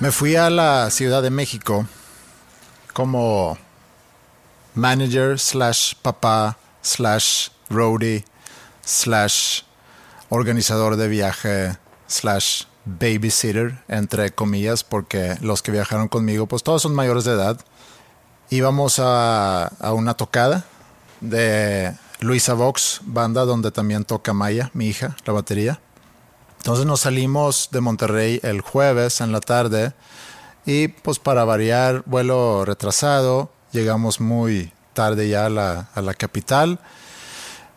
[0.00, 1.86] Me fui a la Ciudad de México
[2.94, 3.58] como
[4.74, 8.24] manager slash papá slash roadie
[8.82, 9.60] slash
[10.30, 11.76] organizador de viaje
[12.06, 17.60] slash babysitter entre comillas porque los que viajaron conmigo pues todos son mayores de edad.
[18.48, 20.64] Íbamos a, a una tocada
[21.20, 25.78] de Luisa Vox banda donde también toca Maya mi hija la batería
[26.60, 29.94] entonces nos salimos de Monterrey el jueves en la tarde
[30.66, 36.78] y pues para variar vuelo retrasado, llegamos muy tarde ya a la, a la capital.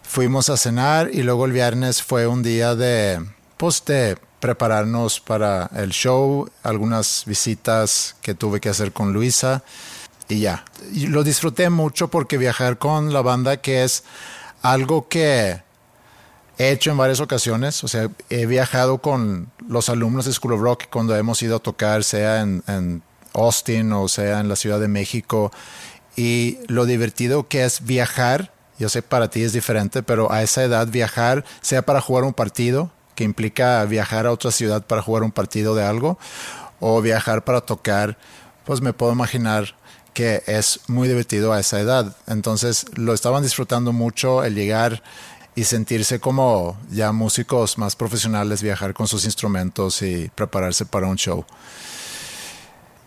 [0.04, 3.26] fuimos a cenar y luego el viernes fue un día de,
[3.56, 3.82] pues,
[4.42, 9.64] prepararnos para el show, algunas visitas que tuve que hacer con Luisa
[10.28, 10.66] y ya.
[10.94, 14.04] Lo disfruté mucho porque viajar con la banda, que es
[14.62, 15.63] algo que
[16.58, 20.62] he hecho en varias ocasiones, o sea, he viajado con los alumnos de School of
[20.62, 23.02] Rock cuando hemos ido a tocar, sea en, en
[23.34, 25.52] Austin o sea en la Ciudad de México,
[26.16, 30.64] y lo divertido que es viajar, yo sé para ti es diferente, pero a esa
[30.64, 35.24] edad viajar, sea para jugar un partido, que implica viajar a otra ciudad para jugar
[35.24, 36.18] un partido de algo,
[36.80, 38.18] o viajar para tocar,
[38.66, 39.76] pues me puedo imaginar
[40.14, 42.16] que es muy divertido a esa edad.
[42.28, 45.02] Entonces lo estaban disfrutando mucho el llegar
[45.56, 51.18] y sentirse como ya músicos más profesionales, viajar con sus instrumentos y prepararse para un
[51.18, 51.46] show.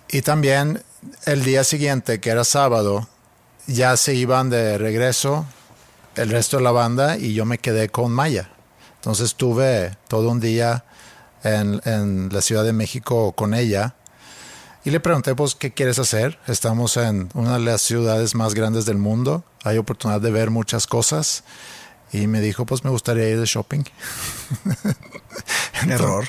[0.09, 0.82] Y también
[1.24, 3.09] el día siguiente, que era sábado,
[3.66, 5.44] ya se iban de regreso
[6.14, 8.51] el resto de la banda y yo me quedé con Maya.
[8.97, 10.84] Entonces tuve todo un día
[11.42, 13.94] en, en la Ciudad de México con ella
[14.86, 16.38] y le pregunté, pues, ¿qué quieres hacer?
[16.47, 20.86] Estamos en una de las ciudades más grandes del mundo, hay oportunidad de ver muchas
[20.86, 21.42] cosas.
[22.12, 23.82] Y me dijo, pues me gustaría ir de shopping.
[25.88, 26.24] Error.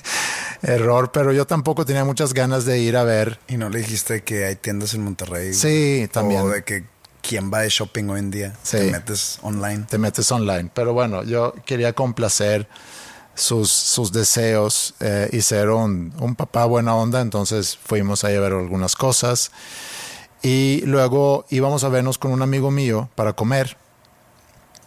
[0.62, 3.38] Error, pero yo tampoco tenía muchas ganas de ir a ver.
[3.48, 5.54] Y no le dijiste que hay tiendas en Monterrey.
[5.54, 6.42] Sí, también.
[6.42, 6.84] O de que
[7.20, 8.56] quién va de shopping hoy en día.
[8.62, 8.78] Sí.
[8.78, 9.86] Te metes online.
[9.88, 10.70] Te metes online.
[10.72, 12.68] Pero bueno, yo quería complacer
[13.34, 17.20] sus, sus deseos eh, y ser un, un papá buena onda.
[17.20, 19.50] Entonces fuimos ahí a ver algunas cosas.
[20.42, 23.76] Y luego íbamos a vernos con un amigo mío para comer.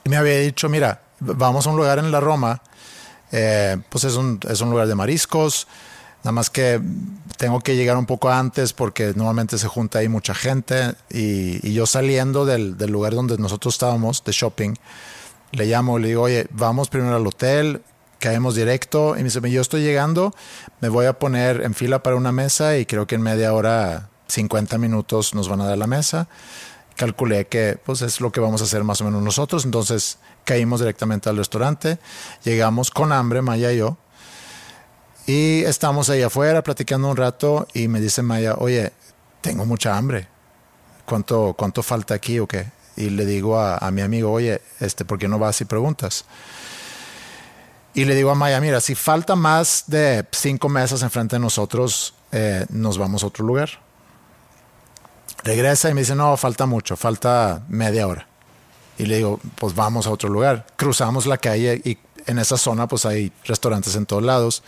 [0.04, 2.62] Y me había dicho, mira, vamos a un lugar en la Roma,
[3.32, 5.68] eh, pues es un, es un lugar de mariscos,
[6.24, 6.82] nada más que
[7.38, 11.74] tengo que llegar un poco antes porque normalmente se junta ahí mucha gente y, y
[11.74, 14.74] yo saliendo del, del, lugar donde nosotros estábamos, de shopping,
[15.52, 17.82] le llamo y le digo, oye, vamos primero al hotel,
[18.20, 20.34] caemos directo y me dice, yo estoy llegando,
[20.80, 24.10] me voy a poner en fila para una mesa y creo que en media hora,
[24.28, 26.28] 50 minutos nos van a dar la mesa
[26.96, 29.66] calculé que pues es lo que vamos a hacer más o menos nosotros.
[29.66, 32.00] Entonces caímos directamente al restaurante,
[32.44, 33.98] llegamos con hambre, Maya y yo,
[35.28, 38.92] y estamos ahí afuera platicando un rato y me dice Maya, oye,
[39.42, 40.28] tengo mucha hambre,
[41.06, 42.72] ¿cuánto, cuánto falta aquí o qué?
[42.98, 46.26] Y le digo a, mi amigo, oye, este, ¿por qué no vas y preguntas?
[47.94, 52.14] Y le digo a Maya, mira, si falta más de cinco mesas enfrente de nosotros,
[52.32, 53.70] eh, nos vamos a otro lugar.
[55.44, 58.28] Regresa y me dice, no, falta mucho, falta media hora.
[58.98, 60.68] Y le digo, pues vamos a otro lugar.
[60.76, 64.64] Cruzamos la calle y en esa zona pues hay restaurantes en todos lados.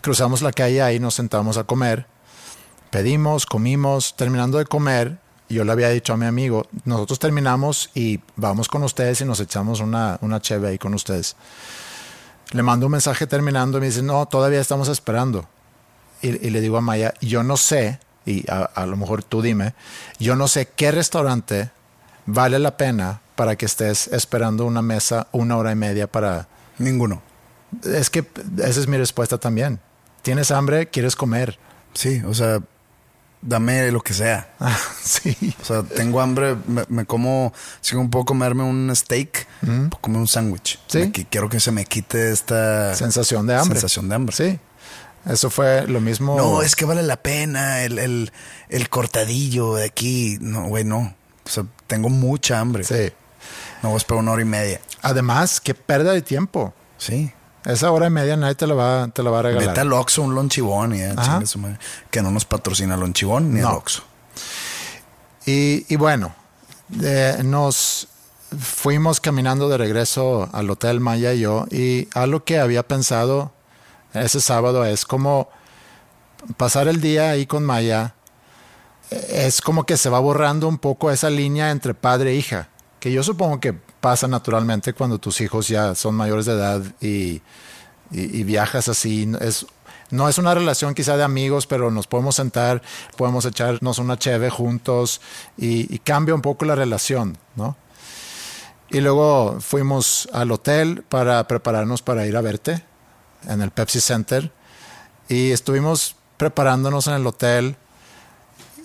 [0.00, 2.06] Cruzamos la calle, ahí nos sentamos a comer.
[2.90, 5.18] Pedimos, comimos, terminando de comer,
[5.48, 9.40] yo le había dicho a mi amigo, nosotros terminamos y vamos con ustedes y nos
[9.40, 11.36] echamos una, una cheve ahí con ustedes.
[12.52, 15.46] Le mando un mensaje terminando y me dice, no, todavía estamos esperando.
[16.20, 19.42] Y, y le digo a Maya, yo no sé y a, a, lo mejor tú
[19.42, 19.74] dime,
[20.18, 21.70] yo no sé qué restaurante
[22.26, 26.48] vale la pena para que estés esperando una mesa una hora y media para...
[26.78, 27.22] Ninguno.
[27.84, 28.24] Es que
[28.58, 29.80] esa es mi respuesta también.
[30.22, 30.88] ¿Tienes hambre?
[30.88, 31.58] ¿Quieres comer?
[31.94, 32.60] Sí, o sea,
[33.40, 34.48] dame lo que sea.
[34.60, 35.54] Ah, sí.
[35.60, 39.88] O sea, tengo hambre, me, me como, si no puedo comerme un steak, -huh.
[39.88, 40.78] puedo comer un sándwich.
[40.86, 41.10] Sí.
[41.10, 43.80] Quiero que se me quite esta sensación de hambre.
[43.80, 44.36] Sensación de hambre.
[44.36, 44.58] Sí.
[45.26, 46.36] Eso fue lo mismo.
[46.36, 48.32] No, es que vale la pena el, el,
[48.68, 50.38] el cortadillo de aquí.
[50.40, 51.14] No, güey, no.
[51.44, 52.84] O sea, tengo mucha hambre.
[52.84, 53.12] Sí.
[53.82, 54.80] No voy a esperar una hora y media.
[55.02, 56.74] Además, qué pérdida de tiempo.
[56.98, 57.32] Sí.
[57.64, 59.68] Esa hora y media nadie te la va, te la va a regalar.
[59.68, 60.98] Vete al Oxxo un lonchibón y
[62.10, 63.70] que no nos patrocina lonchibón ni no.
[63.70, 64.02] el Oxxo.
[65.46, 66.34] Y, y bueno,
[67.02, 68.08] eh, nos
[68.58, 73.52] fuimos caminando de regreso al Hotel Maya y yo y algo que había pensado
[74.14, 75.48] ese sábado es como
[76.56, 78.14] pasar el día ahí con Maya.
[79.10, 83.12] Es como que se va borrando un poco esa línea entre padre e hija, que
[83.12, 87.42] yo supongo que pasa naturalmente cuando tus hijos ya son mayores de edad y,
[88.10, 89.30] y, viajas así.
[89.40, 89.66] Es,
[90.10, 92.82] no es una relación quizá de amigos, pero nos podemos sentar,
[93.16, 95.20] podemos echarnos una cheve juntos
[95.58, 97.76] y, y cambia un poco la relación, ¿no?
[98.90, 102.84] Y luego fuimos al hotel para prepararnos para ir a verte
[103.48, 104.52] en el Pepsi Center
[105.28, 107.76] y estuvimos preparándonos en el hotel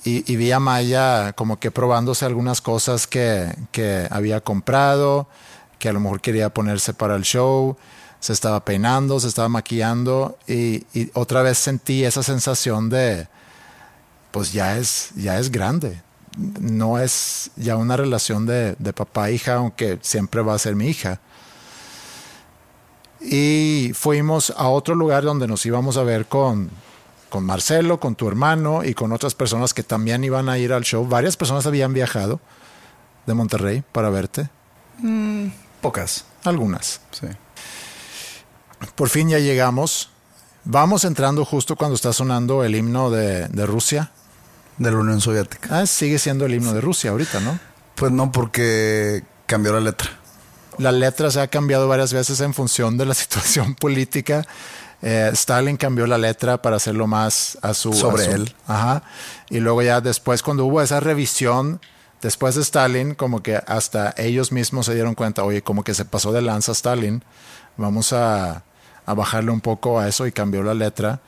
[0.03, 5.27] y, y, vi a Maya como que probándose algunas cosas que, que había comprado,
[5.79, 7.75] que a lo mejor quería ponerse para el show,
[8.19, 13.27] se estaba peinando, se estaba maquillando y, y otra vez sentí esa sensación de,
[14.31, 16.01] pues ya es, ya es grande,
[16.37, 21.19] no es ya una relación de, de papá-hija, aunque siempre va a ser mi hija.
[23.21, 26.69] Y fuimos a otro lugar donde nos íbamos a ver con,
[27.29, 30.83] con Marcelo, con tu hermano y con otras personas que también iban a ir al
[30.83, 31.07] show.
[31.07, 32.39] Varias personas habían viajado
[33.25, 34.49] de Monterrey para verte.
[35.81, 36.25] Pocas.
[36.43, 37.01] Algunas.
[37.11, 37.27] Sí.
[38.95, 40.09] Por fin ya llegamos.
[40.63, 44.11] Vamos entrando justo cuando está sonando el himno de, de Rusia.
[44.77, 45.79] De la Unión Soviética.
[45.79, 47.57] Ah, sigue siendo el himno de Rusia ahorita, ¿no?
[47.95, 50.11] Pues no, porque cambió la letra.
[50.77, 54.45] La letra se ha cambiado varias veces en función de la situación política.
[55.01, 57.93] Eh, Stalin cambió la letra para hacerlo más a su...
[57.93, 58.55] Sobre a su- él.
[58.67, 59.03] Ajá.
[59.49, 61.79] Y luego ya después, cuando hubo esa revisión,
[62.21, 66.05] después de Stalin, como que hasta ellos mismos se dieron cuenta, oye, como que se
[66.05, 67.23] pasó de lanza Stalin,
[67.77, 68.63] vamos a,
[69.05, 71.19] a bajarle un poco a eso y cambió la letra.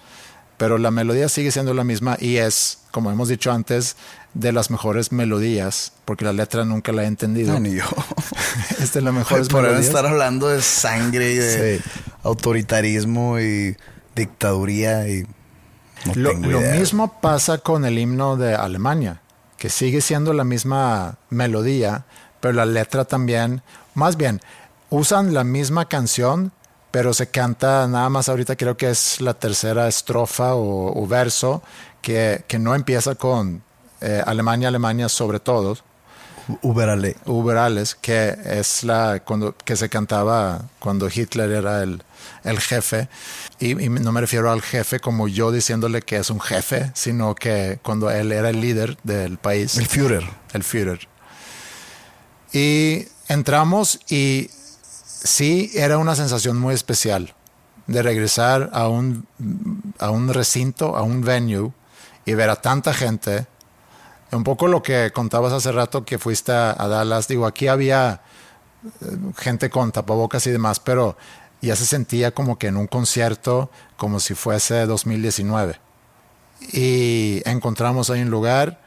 [0.59, 3.95] Pero la melodía sigue siendo la misma y es, como hemos dicho antes,
[4.35, 7.53] de las mejores melodías, porque la letra nunca la he entendido.
[7.53, 7.85] No, ni yo.
[8.79, 9.85] es de las mejores melodías.
[9.87, 11.83] estar hablando de sangre y de Sí.
[12.23, 13.75] autoritarismo y
[14.15, 15.25] dictaduría y
[16.05, 19.21] no Lo, lo mismo pasa con el himno de Alemania,
[19.57, 22.05] que sigue siendo la misma melodía,
[22.41, 23.61] pero la letra también,
[23.93, 24.41] más bien,
[24.89, 26.51] usan la misma canción,
[26.91, 31.61] pero se canta nada más ahorita creo que es la tercera estrofa o, o verso,
[32.01, 33.61] que, que no empieza con
[34.01, 35.77] eh, Alemania, Alemania sobre todo,
[36.61, 37.15] Uberale.
[37.25, 42.01] Uberales, que es la cuando que se cantaba cuando Hitler era el,
[42.43, 43.07] el jefe.
[43.59, 47.35] Y, y no me refiero al jefe como yo diciéndole que es un jefe, sino
[47.35, 49.77] que cuando él era el líder del país.
[49.77, 50.27] El Führer.
[50.53, 51.07] El Führer.
[52.51, 54.49] Y entramos y
[55.23, 57.33] sí era una sensación muy especial
[57.87, 59.27] de regresar a un,
[59.97, 61.71] a un recinto, a un venue
[62.25, 63.47] y ver a tanta gente.
[64.31, 67.27] Un poco lo que contabas hace rato que fuiste a, Dallas.
[67.27, 68.21] Digo, aquí había
[68.83, 71.17] eh, gente con tapabocas y demás, pero
[71.61, 75.79] ya se sentía como que en un concierto, como si fuese 2019.
[76.71, 78.79] Y encontramos ahí un lugar,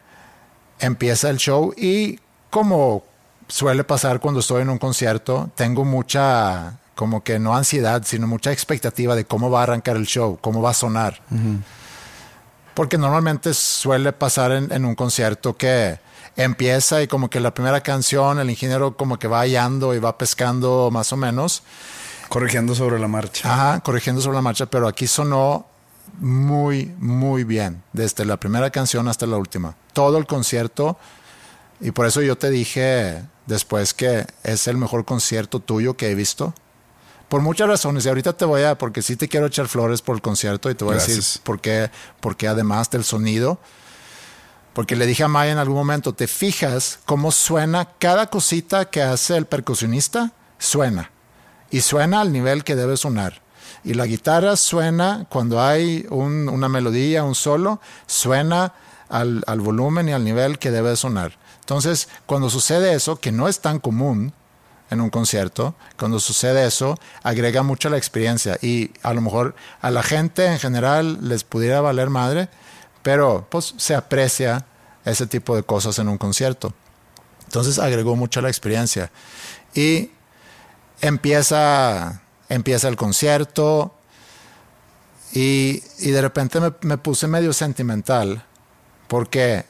[0.79, 2.21] empieza el show y
[2.51, 3.05] como
[3.49, 8.53] suele pasar cuando estoy en un concierto, tengo mucha, como que no ansiedad, sino mucha
[8.53, 11.21] expectativa de cómo va a arrancar el show, cómo va a sonar.
[12.75, 15.99] Porque normalmente suele pasar en, en un concierto que
[16.37, 20.17] empieza y como que la primera canción, el ingeniero como que va hallando y va
[20.17, 21.63] pescando más o menos.
[22.29, 23.53] Corrigiendo sobre la marcha.
[23.53, 25.67] Ajá, corrigiendo sobre la marcha, pero aquí sonó
[26.19, 29.77] muy, muy bien, desde la primera canción hasta la última.
[29.93, 30.97] Todo el concierto,
[31.81, 36.15] y por eso yo te dije después que es el mejor concierto tuyo que he
[36.15, 36.55] visto.
[37.29, 40.15] Por muchas razones, y ahorita te voy a, porque sí te quiero echar flores por
[40.17, 41.91] el concierto y te voy a decir por qué,
[42.21, 43.59] por qué además del sonido.
[44.75, 49.03] Porque le dije a Maya en algún momento, ¿te fijas cómo suena cada cosita que
[49.03, 50.33] hace el percusionista?
[50.59, 51.11] Suena.
[51.71, 53.43] Y suena al nivel que debe sonar.
[53.85, 58.73] Y la guitarra suena cuando hay un- una melodía, un solo, suena
[59.09, 61.39] al, al volumen y al nivel que debe sonar.
[61.73, 64.35] Entonces, cuando sucede eso, que no es tan común
[64.91, 68.59] en un concierto, cuando sucede eso, agrega mucho la experiencia.
[68.61, 72.51] Y a lo mejor a la gente en general les pudiera valer madre,
[73.03, 74.67] pero pues se aprecia
[75.07, 76.75] ese tipo de cosas en un concierto.
[77.45, 79.11] Entonces agregó mucho la experiencia.
[79.73, 80.11] Y
[81.01, 82.21] empieza,
[82.51, 83.95] empieza el concierto
[85.33, 88.45] y, y de repente me puse medio sentimental
[89.09, 89.65] porque,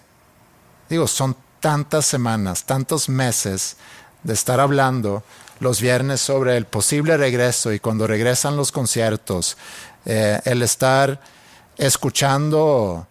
[0.88, 3.76] digo, son tantas semanas, tantos meses
[4.24, 5.22] de estar hablando
[5.60, 9.56] los viernes sobre el posible regreso y cuando regresan los conciertos,
[10.04, 11.20] eh, el estar
[11.78, 13.06] escuchando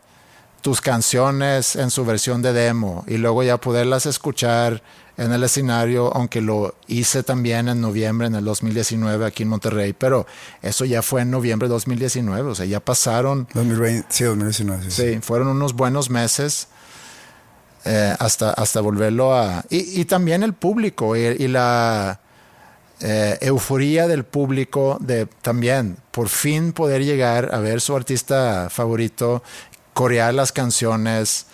[0.61, 4.83] tus canciones en su versión de demo y luego ya poderlas escuchar
[5.17, 9.93] en el escenario, aunque lo hice también en noviembre en el 2019 aquí en Monterrey,
[9.93, 10.27] pero
[10.61, 14.91] eso ya fue en noviembre de 2019, o sea, ya pasaron 2020, sí, 2019.
[14.91, 16.67] Sí, Sí, fueron unos buenos meses
[17.83, 19.65] eh, hasta, hasta volverlo a...
[19.69, 22.19] Y, y también el público y, la
[22.99, 29.41] eh, euforía del público de también por fin poder llegar a ver su artista favorito,
[29.93, 31.47] corear las canciones,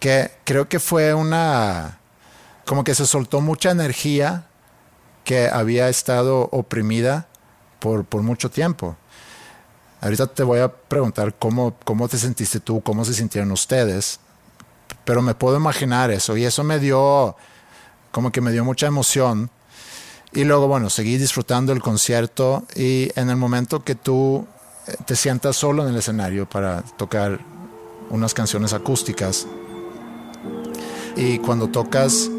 [0.00, 1.98] que creo que fue una...
[2.64, 4.46] como que se soltó mucha energía
[5.22, 7.28] que había estado oprimida
[7.78, 8.96] por, por mucho tiempo.
[10.00, 14.18] Ahorita te voy a preguntar cómo, cómo te sentiste tú, cómo se sintieron ustedes,
[15.04, 17.36] pero me puedo imaginar eso y eso me dio,
[18.10, 19.50] como que me dio mucha emoción.
[20.32, 24.46] Y luego, bueno, seguí disfrutando el concierto y en el momento que tú
[24.86, 27.40] eh, te sientas solo en el escenario para tocar
[28.10, 29.46] unas canciones acústicas,
[31.16, 32.30] Y cuando tocas,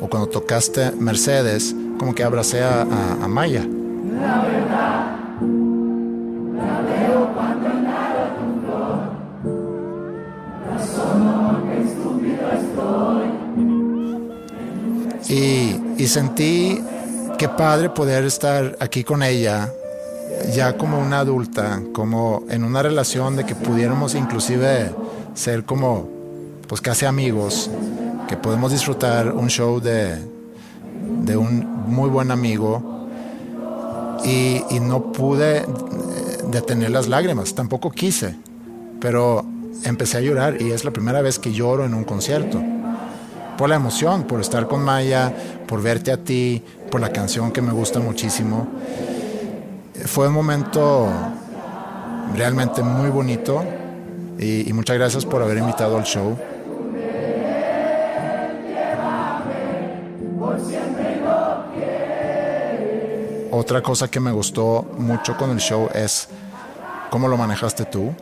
[0.00, 2.84] o cuando tocaste Mercedes, como que abracé a,
[3.28, 3.60] Maya.
[3.62, 5.16] La verdad,
[6.56, 6.99] la veo
[15.30, 16.82] Y, sentí
[17.38, 19.72] qué padre poder estar aquí con ella,
[20.52, 24.90] ya como una adulta, como en una relación de que pudiéramos inclusive
[25.34, 26.08] ser como,
[26.66, 27.70] pues casi amigos,
[28.28, 30.18] que podemos disfrutar un show de,
[31.24, 33.06] de un muy buen amigo
[34.24, 35.64] y, y no pude
[36.50, 38.34] detener las lágrimas, tampoco quise,
[39.00, 39.44] pero
[39.84, 42.60] empecé a llorar y es la primera vez que lloro en un concierto.
[43.56, 45.32] Por la emoción, por estar con Maya,
[45.66, 48.66] por verte a ti, por la canción que me gusta muchísimo.
[50.06, 51.08] Fue un momento
[52.34, 53.64] realmente muy bonito
[54.38, 56.36] y, muchas gracias por haber invitado al show.
[63.52, 66.28] Otra cosa que me gustó mucho con el show es
[67.10, 68.14] cómo lo manejaste tú,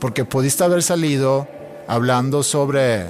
[0.00, 1.46] porque pudiste haber salido
[1.86, 3.06] hablando sobre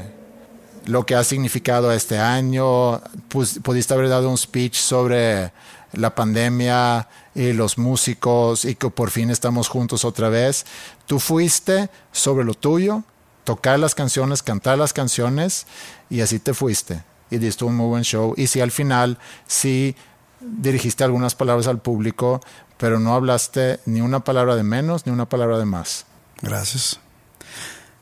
[0.87, 5.53] lo que ha significado este año, pudiste haber dado un speech sobre
[5.93, 10.65] la pandemia y los músicos y que por fin estamos juntos otra vez.
[11.07, 13.05] Tú fuiste sobre lo tuyo,
[13.45, 15.67] tocar las canciones, cantar las canciones
[16.11, 17.03] y así te fuiste.
[17.31, 18.35] Y diste un muy buen show.
[18.37, 19.97] Y si al final sí
[20.41, 22.41] dirigiste algunas palabras al público,
[22.77, 26.05] pero no hablaste ni una palabra de menos ni una palabra de más.
[26.43, 26.99] Gracias.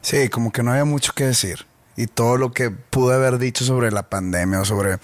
[0.03, 1.67] Sí, como que no había mucho que decir.
[2.01, 4.99] Y todo lo que pude haber dicho sobre la pandemia o sobre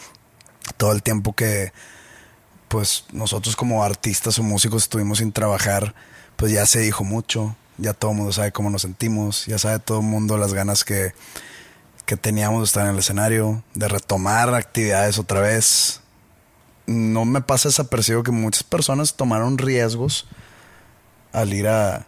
[0.79, 1.75] todo el tiempo que
[2.69, 5.95] pues nosotros como artistas o músicos estuvimos sin trabajar,
[6.37, 9.79] pues ya se dijo mucho, ya todo el mundo sabe cómo nos sentimos, ya sabe
[9.79, 11.13] todo el mundo las ganas que,
[12.07, 16.01] que teníamos de estar en el escenario, de retomar actividades otra vez,
[16.87, 20.29] no me pasa desapercibido que muchas personas tomaron riesgos
[21.35, 22.07] al ir a,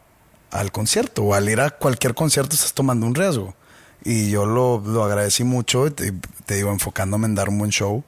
[0.51, 3.55] al concierto o al ir a cualquier concierto estás tomando un riesgo.
[4.05, 6.13] Y yo lo, lo agradecí mucho, te,
[6.47, 8.05] te, digo, enfocándome en dar un buen show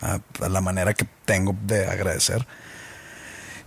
[0.00, 2.46] a, a, la manera que tengo de agradecer.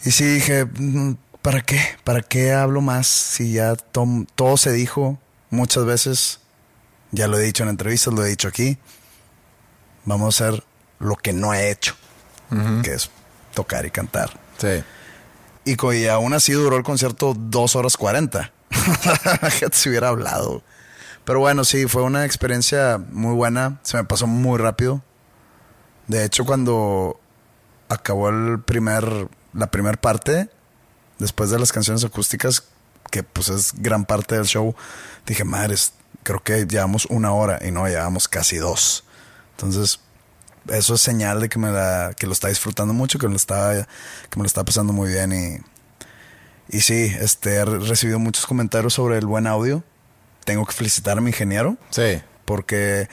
[0.06, 1.82] Y sí dije, mm, ¿para qué?
[2.04, 3.08] ¿Para qué hablo más?
[3.08, 6.40] Si ya to, todo se dijo muchas veces,
[7.12, 8.78] ya lo he dicho en entrevistas, lo he dicho aquí,
[10.06, 10.64] vamos a hacer
[11.00, 11.96] lo que no he hecho
[12.52, 12.82] uh -huh.
[12.82, 13.10] que es
[13.54, 14.40] tocar y cantar.
[14.58, 14.84] Sí.
[15.66, 18.52] Y, y aún así duró el concierto dos horas cuarenta.
[19.60, 20.64] que se hubiera hablado.
[21.30, 23.80] Pero bueno, sí, fue una experiencia muy buena.
[23.84, 25.04] Se me pasó muy rápido.
[26.08, 27.20] De hecho, cuando
[27.88, 30.50] acabó el primer, la primera parte,
[31.20, 32.64] después de las canciones acústicas,
[33.12, 34.74] que pues es gran parte del show,
[35.28, 39.04] dije, madres, creo que llevamos una hora y no, llevamos casi dos.
[39.52, 40.00] Entonces,
[40.68, 43.38] eso es señal de que me la, que lo está disfrutando mucho, que me lo
[43.38, 43.88] está,
[44.32, 49.20] que me está pasando muy bien y, y sí, este, he recibido muchos comentarios sobre
[49.20, 49.84] el buen audio.
[50.50, 51.78] Tengo que felicitar a mi ingeniero.
[51.92, 52.24] Sí.
[52.44, 53.08] Porque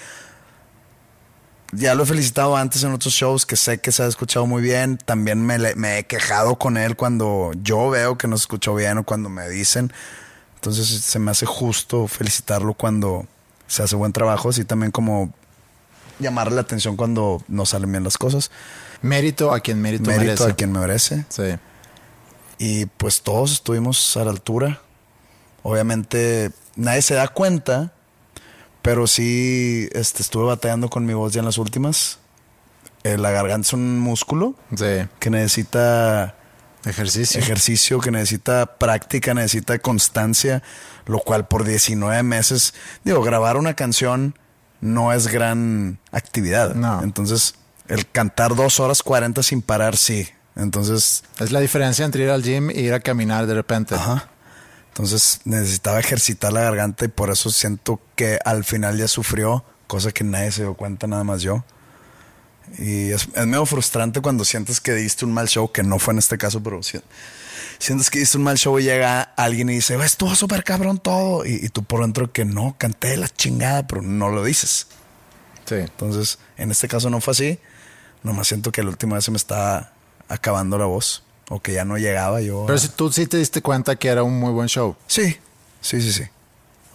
[1.70, 4.62] ya lo he felicitado antes en otros shows que sé que se ha escuchado muy
[4.62, 4.96] bien.
[4.96, 8.96] También me, me he quejado con él cuando yo veo que no se escuchó bien
[8.96, 9.92] o cuando me dicen.
[10.54, 13.26] Entonces se me hace justo felicitarlo cuando
[13.66, 15.34] se hace buen trabajo, así también como
[16.18, 18.50] llamarle la atención cuando no salen bien las cosas.
[19.02, 20.44] Mérito a quien mérito, mérito merece.
[20.44, 21.26] a quien me merece.
[21.28, 21.58] Sí.
[22.56, 24.80] Y pues todos estuvimos a la altura.
[25.62, 27.92] Obviamente nadie se da cuenta,
[28.82, 32.18] pero sí este, estuve batallando con mi voz ya en las últimas.
[33.02, 35.08] Eh, la garganta es un músculo sí.
[35.18, 36.36] que necesita
[36.84, 37.40] ejercicio.
[37.40, 40.62] ejercicio, que necesita práctica, necesita constancia,
[41.06, 42.74] lo cual por 19 meses,
[43.04, 44.38] digo, grabar una canción
[44.80, 46.74] no es gran actividad.
[46.74, 47.02] No.
[47.02, 47.54] Entonces,
[47.88, 50.28] el cantar dos horas 40 sin parar, sí.
[50.54, 51.24] Entonces.
[51.38, 53.94] Es la diferencia entre ir al gym e ir a caminar de repente.
[53.94, 54.28] Ajá.
[54.96, 60.10] Entonces necesitaba ejercitar la garganta y por eso siento que al final ya sufrió, cosa
[60.10, 61.66] que nadie se dio cuenta, nada más yo.
[62.78, 66.14] Y es, es medio frustrante cuando sientes que diste un mal show, que no fue
[66.14, 66.98] en este caso, pero si,
[67.78, 71.44] sientes que diste un mal show y llega alguien y dice, estuvo súper cabrón todo.
[71.44, 74.86] Y, y, tú por dentro que no, canté la chingada, pero no lo dices.
[75.66, 75.74] Sí.
[75.74, 77.58] Entonces, en este caso no fue así.
[78.22, 79.92] Nomás siento que la última vez se me estaba
[80.26, 81.25] acabando la voz.
[81.48, 82.64] O que ya no llegaba yo.
[82.66, 84.96] Pero si tú sí te diste cuenta que era un muy buen show.
[85.06, 85.36] Sí,
[85.80, 86.24] sí, sí, sí.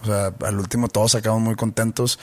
[0.02, 2.18] O sea, al último todos acabamos muy contentos.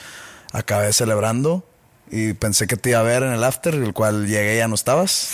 [0.52, 1.64] Acabé celebrando
[2.10, 4.68] y pensé que te iba a ver en el after, el cual llegué y ya
[4.68, 5.30] no estabas.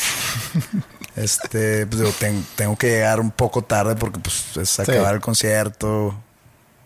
[1.16, 5.14] este, pues digo, ten, tengo que llegar un poco tarde porque pues es acabar sí.
[5.14, 6.14] el concierto,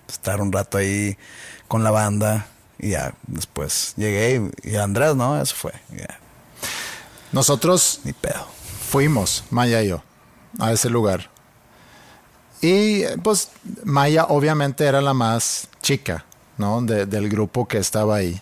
[0.08, 1.16] estar un rato ahí
[1.68, 2.46] con la banda,
[2.78, 5.40] Y ya, después llegué y, y Andrés, ¿no?
[5.40, 5.72] Eso fue.
[5.96, 6.18] Ya,
[7.32, 8.46] Nosotros ni pedo.
[8.90, 10.02] Fuimos, Maya y yo,
[10.58, 11.30] a ese lugar.
[12.60, 13.50] Y pues
[13.84, 16.24] Maya obviamente era la más chica,
[16.58, 16.82] ¿no?
[16.82, 18.40] De- del grupo que estaba ahí.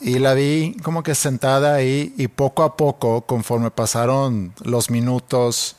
[0.00, 5.76] Y la vi como que sentada ahí y poco a poco, conforme pasaron los minutos,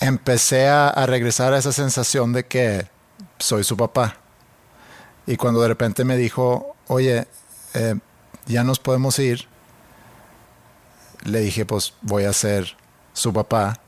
[0.00, 2.88] empecé a, a regresar a esa sensación de que
[3.38, 4.16] soy su papá.
[5.26, 7.26] Y cuando de repente me dijo, oye,
[7.74, 7.94] eh,
[8.46, 9.46] ya nos podemos ir,
[11.24, 12.76] le dije, pues voy a ser
[13.12, 13.80] su papá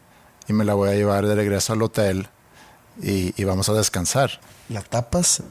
[0.48, 2.28] y me la voy a llevar de regreso al hotel
[3.02, 4.40] y, y vamos a descansar.
[4.68, 5.42] La tapas,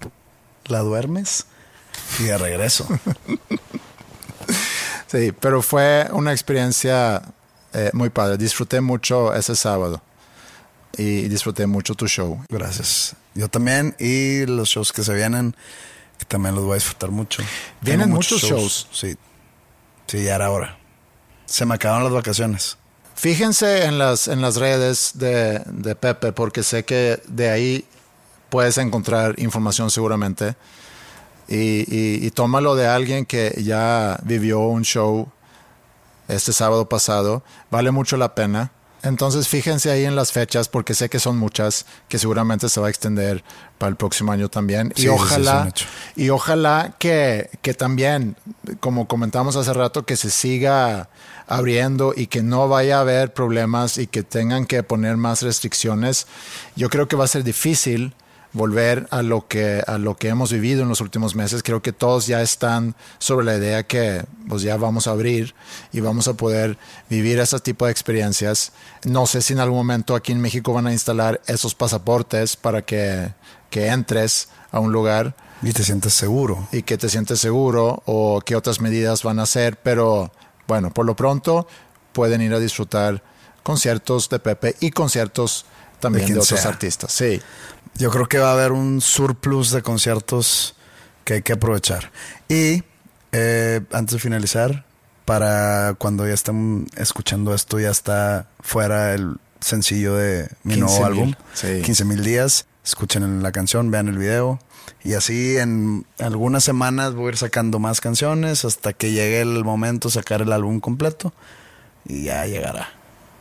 [0.66, 1.46] la duermes
[2.20, 2.88] y de regreso.
[5.08, 7.22] Sí, pero fue una experiencia
[7.74, 8.38] eh, muy padre.
[8.38, 10.02] Disfruté mucho ese sábado
[10.98, 12.44] y disfruté mucho tu show.
[12.50, 13.16] Gracias.
[13.34, 13.96] Yo también.
[14.00, 15.56] Y los shows que se vienen,
[16.18, 17.44] que también los voy a disfrutar mucho.
[17.82, 18.88] Vienen muchos shows.
[18.92, 19.16] Sí.
[20.08, 20.78] Sí, ya era hora.
[21.56, 22.78] Se me acabaron las vacaciones.
[23.16, 27.86] Fíjense en las, en las redes de, de Pepe porque sé que de ahí
[28.50, 30.58] puedes encontrar información seguramente.
[31.48, 31.56] Y,
[31.88, 35.30] y- y tómalo de alguien que ya vivió un show
[36.28, 37.42] este sábado pasado.
[37.72, 38.72] Vale mucho la pena.
[39.06, 42.88] Entonces fíjense ahí en las fechas porque sé que son muchas, que seguramente se va
[42.88, 43.44] a extender
[43.78, 44.92] para el próximo año también.
[44.96, 45.72] Sí, y sí, ojalá,
[46.16, 48.36] y ojalá que, que también,
[48.80, 51.10] como comentamos hace rato, que se siga
[51.48, 56.28] abriendo y que no vaya a haber problemas y que tengan que poner más restricciones.
[56.76, 58.16] Yo creo que va a ser difícil
[58.56, 61.62] volver a lo que a lo que hemos vivido en los últimos meses.
[61.62, 65.54] Creo que todos ya están sobre la idea que pues ya vamos a abrir
[65.92, 66.78] y vamos a poder
[67.10, 68.72] vivir ese tipo de experiencias.
[69.04, 72.82] No sé si en algún momento aquí en México van a instalar esos pasaportes para
[72.82, 73.34] que,
[73.70, 76.68] que entres a un lugar Y te sientes seguro.
[76.72, 80.32] y que te sientes seguro o qué otras medidas van a hacer, pero
[80.68, 81.68] bueno, por lo pronto
[82.14, 83.22] pueden ir a disfrutar
[83.64, 85.66] conciertos de Pepe y conciertos
[86.00, 86.72] también de, quien otros sea.
[86.72, 87.12] artistas.
[87.12, 87.42] Sí.
[87.98, 90.76] Yo creo que va a haber un surplus de conciertos
[91.24, 92.12] que hay que aprovechar.
[92.50, 92.84] Y
[93.32, 94.86] eh, antes de finalizar,
[95.24, 101.06] para cuando ya estén escuchando esto, ya está fuera el sencillo de mi 15,000, nuevo
[101.06, 101.34] álbum.
[101.54, 101.82] sí.
[101.84, 102.66] 15 mil días.
[102.84, 104.60] Escuchen la canción, vean el video.
[105.04, 109.64] Y así en algunas semanas voy a ir sacando más canciones hasta que llegue el
[109.64, 111.34] momento de sacar el álbum completo.
[112.08, 112.90] Y ya llegará.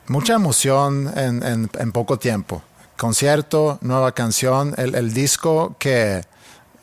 [0.06, 2.62] Mucha emoción en, en- en poco tiempo.
[2.96, 6.24] Concierto, nueva canción, el, el disco que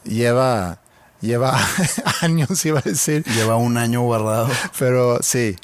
[0.04, 0.80] lleva,
[1.22, 1.58] lleva
[2.22, 4.50] años, iba a decir, Lleva un año guardado.
[4.80, 5.56] pero sí,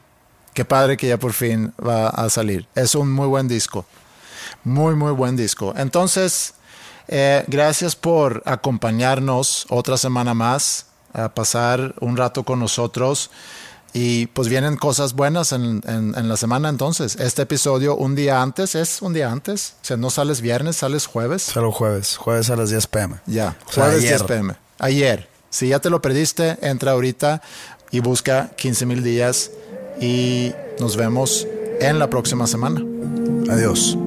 [0.54, 2.68] qué padre que ya por fin va a salir.
[2.76, 3.86] Es un muy buen disco,
[4.64, 5.74] muy, muy buen disco.
[5.76, 6.54] Entonces,
[7.08, 13.32] eh, gracias por acompañarnos otra semana más, a pasar un rato con nosotros.
[14.00, 17.16] Y pues vienen cosas buenas en, en- en la semana entonces.
[17.16, 19.74] Este episodio un día antes, es un día antes.
[19.82, 21.42] O sea, no sales viernes, sales jueves.
[21.42, 22.16] Solo jueves.
[22.16, 23.16] Jueves a las 10 pm.
[23.26, 24.18] Ya, O sea, jueves ayer.
[24.20, 24.54] 10 pm.
[24.78, 25.28] Ayer.
[25.50, 27.42] Si ya te lo perdiste, entra ahorita
[27.90, 29.50] y busca 15 mil días
[30.00, 31.48] y nos vemos
[31.80, 32.84] en la próxima semana.
[33.50, 33.98] Adiós.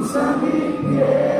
[0.00, 1.39] tus amigos.